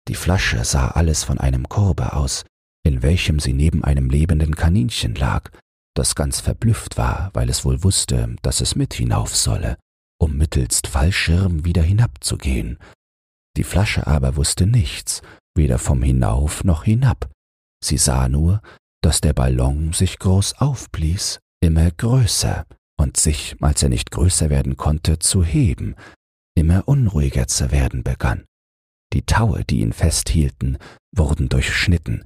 Die 0.08 0.16
Flasche 0.16 0.64
sah 0.64 0.88
alles 0.92 1.26
von 1.26 1.40
einem 1.40 1.68
Korbe 1.68 2.14
aus, 2.14 2.46
in 2.86 3.02
welchem 3.02 3.42
sie 3.42 3.52
neben 3.52 3.84
einem 3.84 4.10
lebenden 4.10 4.56
Kaninchen 4.56 5.16
lag, 5.16 5.52
das 5.96 6.14
ganz 6.16 6.40
verblüfft 6.42 6.98
war, 6.98 7.32
weil 7.34 7.50
es 7.50 7.66
wohl 7.66 7.84
wusste, 7.84 8.36
dass 8.42 8.62
es 8.62 8.76
mit 8.76 8.94
hinauf 8.94 9.36
solle, 9.36 9.78
um 10.20 10.38
mittelst 10.38 10.88
Fallschirm 10.88 11.66
wieder 11.66 11.82
hinabzugehen. 11.82 12.78
Die 13.58 13.64
Flasche 13.64 14.06
aber 14.06 14.36
wusste 14.36 14.68
nichts, 14.68 15.22
weder 15.56 15.80
vom 15.80 16.04
Hinauf 16.04 16.64
noch 16.64 16.84
hinab. 16.84 17.32
Sie 17.84 17.98
sah 17.98 18.28
nur, 18.28 18.62
dass 19.02 19.22
der 19.22 19.34
Ballon 19.34 19.94
sich 19.94 20.20
groß 20.20 20.56
aufblies, 20.56 21.40
immer 21.62 21.90
größer 21.92 22.66
und 22.98 23.18
sich, 23.18 23.56
als 23.62 23.84
er 23.84 23.90
nicht 23.90 24.12
größer 24.12 24.50
werden 24.50 24.78
konnte, 24.78 25.20
zu 25.20 25.44
heben, 25.44 25.96
immer 26.58 26.88
unruhiger 26.88 27.48
zu 27.48 27.72
werden 27.72 28.04
begann. 28.04 28.46
Die 29.14 29.26
Taue, 29.26 29.64
die 29.64 29.82
ihn 29.82 29.94
festhielten, 29.94 30.78
wurden 31.16 31.48
durchschnitten, 31.48 32.24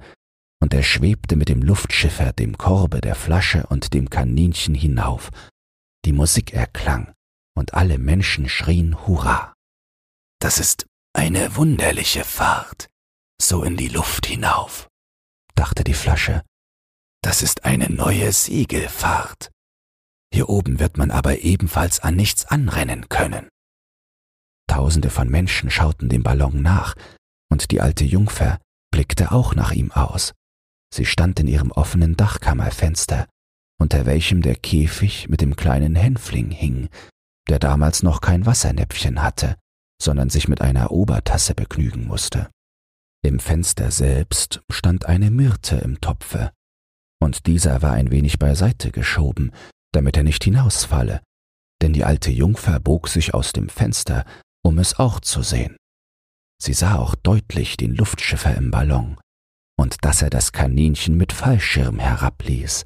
und 0.60 0.74
er 0.74 0.82
schwebte 0.82 1.36
mit 1.36 1.48
dem 1.48 1.62
Luftschiffer, 1.62 2.32
dem 2.32 2.58
Korbe, 2.58 3.00
der 3.00 3.14
Flasche 3.14 3.66
und 3.66 3.94
dem 3.94 4.10
Kaninchen 4.10 4.74
hinauf. 4.74 5.30
Die 6.04 6.12
Musik 6.12 6.52
erklang, 6.52 7.12
und 7.56 7.74
alle 7.74 7.98
Menschen 7.98 8.48
schrien 8.48 9.06
Hurra. 9.06 9.54
Das 10.40 10.58
ist 10.58 10.86
eine 11.12 11.56
wunderliche 11.56 12.24
Fahrt, 12.24 12.88
so 13.40 13.64
in 13.64 13.76
die 13.76 13.88
Luft 13.88 14.26
hinauf, 14.26 14.88
dachte 15.54 15.84
die 15.84 15.94
Flasche 15.94 16.42
das 17.22 17.42
ist 17.42 17.64
eine 17.64 17.90
neue 17.90 18.32
Segelfahrt. 18.32 19.50
Hier 20.32 20.48
oben 20.48 20.78
wird 20.78 20.96
man 20.96 21.10
aber 21.10 21.40
ebenfalls 21.40 22.00
an 22.00 22.16
nichts 22.16 22.46
anrennen 22.46 23.08
können. 23.08 23.48
Tausende 24.66 25.10
von 25.10 25.28
Menschen 25.28 25.70
schauten 25.70 26.08
dem 26.08 26.22
Ballon 26.22 26.62
nach, 26.62 26.94
und 27.50 27.72
die 27.72 27.80
alte 27.80 28.04
Jungfer 28.04 28.58
blickte 28.90 29.32
auch 29.32 29.54
nach 29.54 29.72
ihm 29.72 29.92
aus. 29.92 30.32
Sie 30.92 31.06
stand 31.06 31.38
in 31.40 31.46
ihrem 31.46 31.70
offenen 31.70 32.16
Dachkammerfenster, 32.16 33.26
unter 33.80 34.06
welchem 34.06 34.42
der 34.42 34.56
Käfig 34.56 35.28
mit 35.28 35.40
dem 35.40 35.56
kleinen 35.56 35.94
Hänfling 35.94 36.50
hing, 36.50 36.88
der 37.48 37.58
damals 37.58 38.02
noch 38.02 38.20
kein 38.20 38.44
Wassernäpfchen 38.44 39.22
hatte, 39.22 39.56
sondern 40.00 40.30
sich 40.30 40.48
mit 40.48 40.60
einer 40.60 40.90
Obertasse 40.90 41.54
begnügen 41.54 42.06
musste. 42.06 42.50
Im 43.22 43.38
Fenster 43.38 43.90
selbst 43.90 44.62
stand 44.70 45.06
eine 45.06 45.30
Myrte 45.30 45.76
im 45.76 46.00
Topfe, 46.00 46.52
und 47.22 47.46
dieser 47.46 47.82
war 47.82 47.92
ein 47.92 48.10
wenig 48.10 48.38
beiseite 48.38 48.90
geschoben, 48.90 49.52
damit 49.92 50.16
er 50.16 50.22
nicht 50.22 50.42
hinausfalle, 50.42 51.20
denn 51.82 51.92
die 51.92 52.04
alte 52.04 52.30
Jungfer 52.30 52.80
bog 52.80 53.08
sich 53.08 53.34
aus 53.34 53.52
dem 53.52 53.68
Fenster, 53.68 54.24
um 54.62 54.78
es 54.78 54.98
auch 54.98 55.20
zu 55.20 55.42
sehen. 55.42 55.76
Sie 56.62 56.72
sah 56.72 56.96
auch 56.96 57.14
deutlich 57.14 57.76
den 57.76 57.94
Luftschiffer 57.94 58.54
im 58.54 58.70
Ballon 58.70 59.18
und 59.80 60.04
dass 60.04 60.20
er 60.20 60.28
das 60.28 60.52
Kaninchen 60.52 61.16
mit 61.16 61.32
Fallschirm 61.32 61.98
herabließ, 61.98 62.84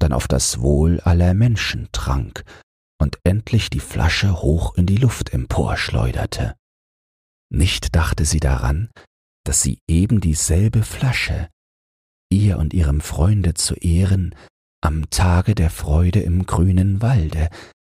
dann 0.00 0.12
auf 0.12 0.26
das 0.26 0.58
Wohl 0.58 0.98
aller 1.02 1.32
Menschen 1.32 1.88
trank 1.92 2.44
und 3.00 3.20
endlich 3.22 3.70
die 3.70 3.78
Flasche 3.78 4.42
hoch 4.42 4.74
in 4.74 4.84
die 4.84 4.96
Luft 4.96 5.32
emporschleuderte. 5.32 6.56
Nicht 7.50 7.94
dachte 7.94 8.24
sie 8.24 8.40
daran, 8.40 8.90
dass 9.44 9.62
sie 9.62 9.78
eben 9.88 10.20
dieselbe 10.20 10.82
Flasche, 10.82 11.50
ihr 12.32 12.58
und 12.58 12.74
ihrem 12.74 13.00
Freunde 13.00 13.54
zu 13.54 13.76
Ehren, 13.76 14.34
am 14.82 15.10
Tage 15.10 15.54
der 15.54 15.70
Freude 15.70 16.18
im 16.18 16.46
grünen 16.46 17.00
Walde, 17.00 17.48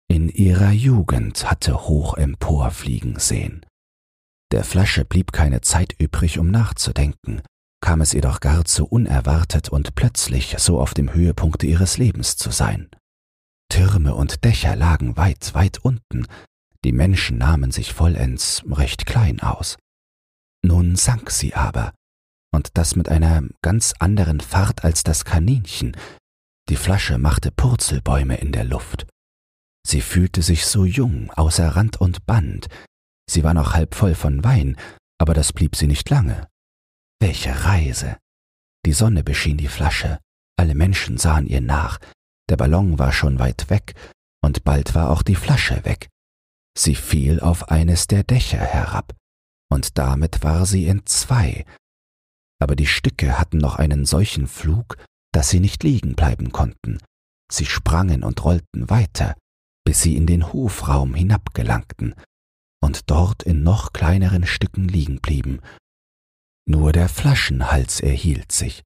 in 0.08 0.30
ihrer 0.30 0.72
Jugend 0.72 1.50
hatte 1.50 1.88
hoch 1.88 2.18
emporfliegen 2.18 3.18
sehen. 3.18 3.66
Der 4.52 4.64
Flasche 4.64 5.06
blieb 5.06 5.32
keine 5.32 5.62
Zeit 5.62 5.96
übrig, 5.98 6.38
um 6.38 6.52
nachzudenken, 6.52 7.42
kam 7.82 8.02
es 8.02 8.14
ihr 8.14 8.22
doch 8.22 8.40
gar 8.40 8.64
zu 8.66 8.86
unerwartet 8.86 9.70
und 9.70 9.96
plötzlich 9.96 10.56
so 10.60 10.80
auf 10.80 10.94
dem 10.94 11.14
Höhepunkte 11.14 11.66
ihres 11.66 11.98
Lebens 11.98 12.38
zu 12.38 12.52
sein. 12.52 12.90
Türme 13.70 14.16
und 14.16 14.44
Dächer 14.44 14.76
lagen 14.76 15.18
weit, 15.18 15.54
weit 15.54 15.80
unten, 15.80 16.28
die 16.84 16.92
Menschen 16.92 17.38
nahmen 17.38 17.72
sich 17.72 17.94
vollends 17.94 18.64
recht 18.70 19.06
klein 19.06 19.40
aus. 19.40 19.78
Nun 20.64 20.96
sank 20.96 21.32
sie 21.32 21.56
aber, 21.56 21.94
und 22.54 22.78
das 22.78 22.96
mit 22.96 23.10
einer 23.10 23.44
ganz 23.62 23.94
anderen 24.00 24.40
Fahrt 24.40 24.84
als 24.84 25.04
das 25.04 25.26
Kaninchen. 25.26 25.96
Die 26.70 26.76
Flasche 26.76 27.18
machte 27.18 27.52
Purzelbäume 27.52 28.38
in 28.38 28.52
der 28.52 28.64
Luft. 28.64 29.08
Sie 29.88 30.02
fühlte 30.02 30.42
sich 30.42 30.66
so 30.66 30.86
jung, 30.86 31.32
außer 31.32 31.76
Rand 31.76 32.00
und 32.00 32.26
Band. 32.26 32.68
Sie 33.30 33.44
war 33.44 33.54
noch 33.54 33.74
halb 33.74 33.96
voll 33.96 34.14
von 34.14 34.44
Wein, 34.44 34.76
aber 35.18 35.34
das 35.34 35.54
blieb 35.54 35.76
sie 35.76 35.88
nicht 35.88 36.10
lange. 36.10 36.48
Welche 37.22 37.66
Reise! 37.66 38.18
Die 38.84 38.94
Sonne 38.94 39.24
beschien 39.24 39.58
die 39.58 39.68
Flasche, 39.68 40.20
alle 40.58 40.74
Menschen 40.74 41.20
sahen 41.20 41.46
ihr 41.46 41.62
nach, 41.62 42.00
der 42.50 42.58
Ballon 42.58 42.98
war 42.98 43.12
schon 43.14 43.38
weit 43.38 43.70
weg, 43.70 43.94
und 44.44 44.64
bald 44.64 44.96
war 44.96 45.12
auch 45.12 45.22
die 45.22 45.36
Flasche 45.36 45.86
weg. 45.86 46.10
Sie 46.76 46.96
fiel 46.96 47.40
auf 47.40 47.70
eines 47.70 48.08
der 48.08 48.24
Dächer 48.24 48.58
herab, 48.58 49.14
und 49.72 50.00
damit 50.00 50.42
war 50.42 50.66
sie 50.66 50.88
in 50.88 51.06
zwei, 51.06 51.64
aber 52.60 52.76
die 52.76 52.88
Stücke 52.88 53.38
hatten 53.38 53.60
noch 53.60 53.76
einen 53.76 54.06
solchen 54.06 54.48
Flug, 54.48 54.98
dass 55.32 55.50
sie 55.50 55.60
nicht 55.60 55.84
liegen 55.84 56.16
bleiben 56.16 56.52
konnten. 56.52 56.98
Sie 57.52 57.68
sprangen 57.68 58.24
und 58.24 58.44
rollten 58.44 58.90
weiter, 58.90 59.36
bis 59.86 60.02
sie 60.02 60.16
in 60.16 60.26
den 60.26 60.52
Hofraum 60.52 61.14
hinabgelangten. 61.14 62.16
und 62.84 63.12
dort 63.12 63.44
in 63.44 63.62
noch 63.62 63.94
kleineren 63.94 64.48
Stücken 64.48 64.88
liegen 64.88 65.22
blieben. 65.22 65.62
Nur 66.68 66.92
der 66.92 67.10
Flaschenhals 67.10 68.00
erhielt 68.00 68.52
sich, 68.52 68.84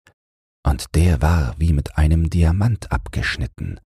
und 0.66 0.96
der 0.96 1.22
war 1.22 1.56
wie 1.58 1.74
mit 1.74 1.98
einem 1.98 2.30
Diamant 2.30 2.92
abgeschnitten. 2.92 3.80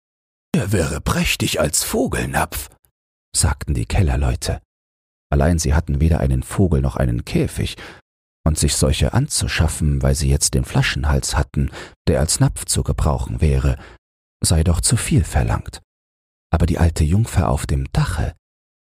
Er 0.54 0.72
wäre 0.72 1.00
prächtig 1.00 1.60
als 1.60 1.84
Vogelnapf, 1.84 2.70
sagten 3.34 3.74
die 3.74 3.86
Kellerleute. 3.86 4.60
Allein 5.30 5.58
sie 5.58 5.74
hatten 5.74 6.00
weder 6.00 6.20
einen 6.20 6.42
Vogel 6.42 6.80
noch 6.80 6.96
einen 6.96 7.24
Käfig, 7.24 7.76
und 8.46 8.58
sich 8.58 8.76
solche 8.76 9.12
anzuschaffen, 9.12 10.02
weil 10.02 10.14
sie 10.14 10.30
jetzt 10.30 10.54
den 10.54 10.64
Flaschenhals 10.64 11.36
hatten, 11.36 11.70
der 12.06 12.20
als 12.20 12.38
Napf 12.38 12.64
zu 12.64 12.84
gebrauchen 12.84 13.40
wäre, 13.40 13.76
sei 14.40 14.62
doch 14.62 14.80
zu 14.80 14.96
viel 14.96 15.24
verlangt. 15.24 15.82
Aber 16.52 16.66
die 16.66 16.78
alte 16.78 17.02
Jungfer 17.02 17.48
auf 17.48 17.66
dem 17.66 17.90
Dache, 17.92 18.34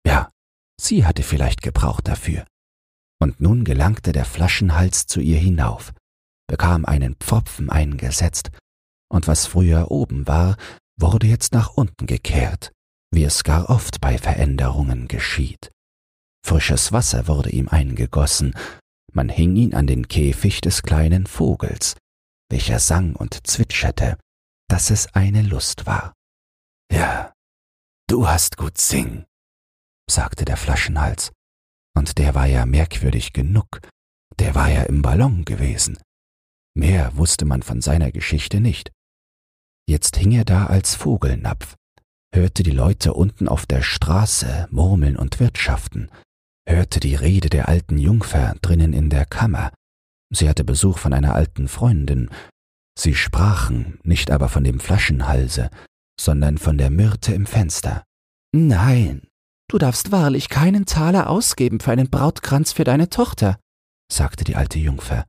ja, 0.06 0.30
sie 0.80 1.06
hatte 1.06 1.24
vielleicht 1.24 1.62
Gebrauch 1.62 2.02
dafür. 2.02 2.46
Und 3.24 3.40
nun 3.40 3.64
gelangte 3.64 4.12
der 4.12 4.26
Flaschenhals 4.26 5.08
zu 5.08 5.22
ihr 5.22 5.38
hinauf, 5.38 5.94
bekam 6.46 6.84
einen 6.84 7.16
Pfropfen 7.16 7.70
eingesetzt, 7.70 8.52
und 9.10 9.30
was 9.30 9.46
früher 9.46 9.92
oben 9.92 10.28
war, 10.28 10.58
wurde 11.00 11.28
jetzt 11.28 11.54
nach 11.54 11.70
unten 11.70 12.06
gekehrt, 12.06 12.74
wie 13.12 13.24
es 13.24 13.46
gar 13.46 13.70
oft 13.70 14.02
bei 14.02 14.18
Veränderungen 14.18 15.08
geschieht. 15.08 15.72
Frisches 16.46 16.92
Wasser 16.92 17.30
wurde 17.30 17.50
ihm 17.52 17.70
eingegossen, 17.70 18.56
man 19.14 19.30
hing 19.30 19.56
ihn 19.56 19.74
an 19.74 19.88
den 19.88 20.10
Käfig 20.10 20.60
des 20.60 20.84
kleinen 20.84 21.26
Vogels, 21.26 21.96
welcher 22.50 22.80
sang 22.80 23.16
und 23.16 23.48
zwitscherte, 23.48 24.18
dass 24.68 24.90
es 24.90 25.14
eine 25.14 25.44
Lust 25.44 25.86
war. 25.86 26.12
Ja, 26.92 27.32
du 28.10 28.28
hast 28.28 28.58
gut 28.58 28.78
sing, 28.78 29.24
sagte 30.12 30.44
der 30.44 30.58
Flaschenhals, 30.58 31.32
und 32.04 32.18
der 32.18 32.36
war 32.36 32.48
ja 32.48 32.66
merkwürdig 32.66 33.32
genug, 33.32 33.80
der 34.38 34.56
war 34.56 34.70
ja 34.70 34.84
im 34.84 35.02
Ballon 35.02 35.46
gewesen. 35.46 35.98
Mehr 36.76 37.16
wusste 37.16 37.46
man 37.46 37.64
von 37.64 37.80
seiner 37.80 38.12
Geschichte 38.12 38.60
nicht. 38.60 38.92
Jetzt 39.88 40.18
hing 40.18 40.34
er 40.34 40.44
da 40.44 40.66
als 40.66 40.96
Vogelnapf, 40.96 41.76
hörte 42.36 42.64
die 42.64 42.72
Leute 42.72 43.14
unten 43.14 43.48
auf 43.48 43.66
der 43.66 43.82
Straße 43.82 44.68
murmeln 44.70 45.16
und 45.16 45.40
wirtschaften, 45.40 46.12
hörte 46.68 47.00
die 47.00 47.16
Rede 47.16 47.50
der 47.50 47.70
alten 47.70 47.98
Jungfer 47.98 48.58
drinnen 48.62 48.92
in 48.92 49.10
der 49.10 49.26
Kammer. 49.26 49.72
Sie 50.30 50.50
hatte 50.50 50.66
Besuch 50.66 50.98
von 50.98 51.14
einer 51.14 51.34
alten 51.34 51.70
Freundin. 51.70 52.30
Sie 53.00 53.16
sprachen 53.16 53.98
nicht 54.04 54.30
aber 54.30 54.50
von 54.50 54.66
dem 54.66 54.82
Flaschenhalse, 54.82 55.70
sondern 56.20 56.58
von 56.58 56.78
der 56.78 56.90
Myrte 56.90 57.34
im 57.34 57.46
Fenster. 57.46 58.04
Nein, 58.52 59.26
du 59.70 59.78
darfst 59.78 60.12
wahrlich 60.12 60.50
keinen 60.50 60.86
Taler 60.86 61.30
ausgeben 61.30 61.80
für 61.80 61.92
einen 61.92 62.10
Brautkranz 62.10 62.72
für 62.72 62.84
deine 62.84 63.10
Tochter, 63.10 63.60
sagte 64.12 64.44
die 64.44 64.56
alte 64.56 64.80
Jungfer. 64.80 65.26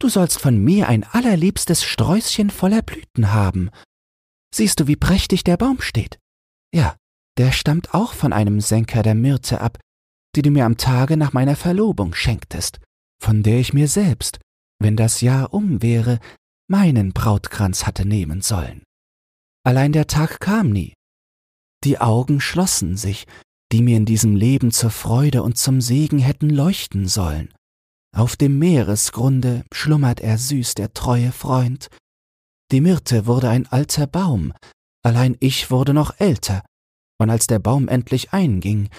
Du 0.00 0.08
sollst 0.08 0.40
von 0.40 0.62
mir 0.62 0.88
ein 0.88 1.04
allerliebstes 1.04 1.84
Sträußchen 1.84 2.50
voller 2.50 2.82
Blüten 2.82 3.32
haben. 3.32 3.70
Siehst 4.54 4.80
du, 4.80 4.86
wie 4.86 4.96
prächtig 4.96 5.44
der 5.44 5.56
Baum 5.56 5.80
steht? 5.80 6.18
Ja, 6.74 6.96
der 7.38 7.52
stammt 7.52 7.94
auch 7.94 8.12
von 8.12 8.32
einem 8.32 8.60
Senker 8.60 9.02
der 9.02 9.14
Myrte 9.14 9.60
ab, 9.60 9.78
die 10.36 10.42
du 10.42 10.50
mir 10.50 10.66
am 10.66 10.76
Tage 10.76 11.16
nach 11.16 11.32
meiner 11.32 11.56
Verlobung 11.56 12.14
schenktest, 12.14 12.80
von 13.22 13.42
der 13.42 13.60
ich 13.60 13.72
mir 13.72 13.88
selbst, 13.88 14.40
wenn 14.80 14.96
das 14.96 15.20
Jahr 15.20 15.54
um 15.54 15.82
wäre, 15.82 16.18
meinen 16.68 17.12
Brautkranz 17.12 17.86
hatte 17.86 18.06
nehmen 18.06 18.42
sollen. 18.42 18.82
Allein 19.64 19.92
der 19.92 20.06
Tag 20.06 20.40
kam 20.40 20.70
nie. 20.70 20.94
Die 21.84 21.98
Augen 21.98 22.40
schlossen 22.40 22.96
sich, 22.96 23.26
die 23.74 23.82
mir 23.82 23.96
in 23.96 24.04
diesem 24.04 24.36
Leben 24.36 24.70
zur 24.70 24.90
Freude 24.90 25.42
und 25.42 25.58
zum 25.58 25.80
Segen 25.80 26.20
hätten 26.20 26.48
leuchten 26.48 27.08
sollen. 27.08 27.52
Auf 28.16 28.36
dem 28.36 28.60
Meeresgrunde 28.60 29.64
schlummert 29.72 30.20
er 30.20 30.38
süß, 30.38 30.74
der 30.74 30.94
treue 30.94 31.32
Freund. 31.32 31.88
Die 32.70 32.80
Myrte 32.80 33.26
wurde 33.26 33.48
ein 33.48 33.66
alter 33.66 34.06
Baum, 34.06 34.52
allein 35.02 35.36
ich 35.40 35.72
wurde 35.72 35.92
noch 35.92 36.20
älter, 36.20 36.62
und 37.20 37.30
als 37.30 37.48
der 37.48 37.58
Baum 37.58 37.88
endlich 37.88 38.32
einging, 38.32 38.90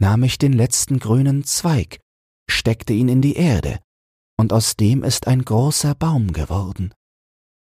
nahm 0.00 0.24
ich 0.24 0.38
den 0.38 0.54
letzten 0.54 0.98
grünen 0.98 1.44
Zweig, 1.44 2.00
steckte 2.50 2.94
ihn 2.94 3.08
in 3.08 3.22
die 3.22 3.36
Erde, 3.36 3.78
und 4.36 4.52
aus 4.52 4.74
dem 4.74 5.04
ist 5.04 5.28
ein 5.28 5.44
großer 5.44 5.94
Baum 5.94 6.32
geworden. 6.32 6.92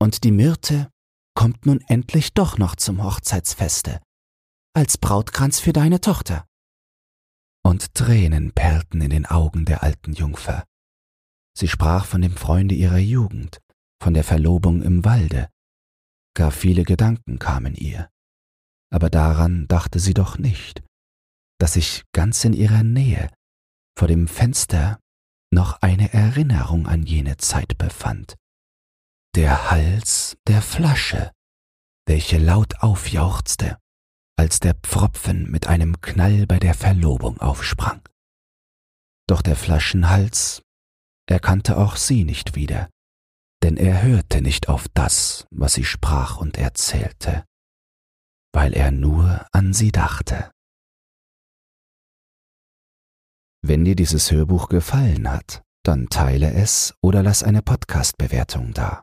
Und 0.02 0.24
die 0.24 0.32
Myrte 0.32 0.90
kommt 1.36 1.66
nun 1.66 1.80
endlich 1.82 2.34
doch 2.34 2.58
noch 2.58 2.74
zum 2.74 3.04
Hochzeitsfeste, 3.04 4.00
als 4.74 4.98
Brautkranz 4.98 5.60
für 5.60 5.72
deine 5.72 6.00
Tochter. 6.00 6.47
Und 7.68 7.92
Tränen 7.92 8.52
perlten 8.52 9.02
in 9.02 9.10
den 9.10 9.26
Augen 9.26 9.66
der 9.66 9.82
alten 9.82 10.14
Jungfer. 10.14 10.64
Sie 11.54 11.68
sprach 11.68 12.06
von 12.06 12.22
dem 12.22 12.34
Freunde 12.34 12.74
ihrer 12.74 12.96
Jugend, 12.96 13.60
von 14.02 14.14
der 14.14 14.24
Verlobung 14.24 14.80
im 14.80 15.04
Walde. 15.04 15.50
Gar 16.34 16.50
viele 16.50 16.84
Gedanken 16.84 17.38
kamen 17.38 17.74
ihr. 17.74 18.08
Aber 18.90 19.10
daran 19.10 19.68
dachte 19.68 19.98
sie 19.98 20.14
doch 20.14 20.38
nicht, 20.38 20.82
dass 21.58 21.74
sich 21.74 22.04
ganz 22.12 22.42
in 22.46 22.54
ihrer 22.54 22.82
Nähe 22.82 23.28
vor 23.98 24.08
dem 24.08 24.28
Fenster 24.28 24.98
noch 25.52 25.82
eine 25.82 26.10
Erinnerung 26.14 26.86
an 26.86 27.02
jene 27.02 27.36
Zeit 27.36 27.76
befand. 27.76 28.36
Der 29.36 29.70
Hals 29.70 30.38
der 30.46 30.62
Flasche, 30.62 31.32
welche 32.06 32.38
laut 32.38 32.80
aufjauchzte, 32.80 33.76
als 34.38 34.60
der 34.60 34.74
Pfropfen 34.74 35.50
mit 35.50 35.66
einem 35.66 36.00
Knall 36.00 36.46
bei 36.46 36.58
der 36.58 36.74
Verlobung 36.74 37.38
aufsprang. 37.40 38.00
Doch 39.28 39.42
der 39.42 39.56
Flaschenhals 39.56 40.62
erkannte 41.28 41.76
auch 41.76 41.96
sie 41.96 42.24
nicht 42.24 42.54
wieder, 42.54 42.88
denn 43.62 43.76
er 43.76 44.02
hörte 44.02 44.40
nicht 44.40 44.68
auf 44.68 44.86
das, 44.94 45.46
was 45.50 45.74
sie 45.74 45.84
sprach 45.84 46.38
und 46.38 46.56
erzählte, 46.56 47.44
weil 48.54 48.72
er 48.72 48.92
nur 48.92 49.44
an 49.52 49.74
sie 49.74 49.90
dachte. 49.90 50.50
Wenn 53.60 53.84
dir 53.84 53.96
dieses 53.96 54.30
Hörbuch 54.30 54.68
gefallen 54.68 55.30
hat, 55.30 55.62
dann 55.84 56.08
teile 56.08 56.52
es 56.52 56.94
oder 57.02 57.22
lass 57.24 57.42
eine 57.42 57.60
Podcast-Bewertung 57.60 58.72
da. 58.72 59.02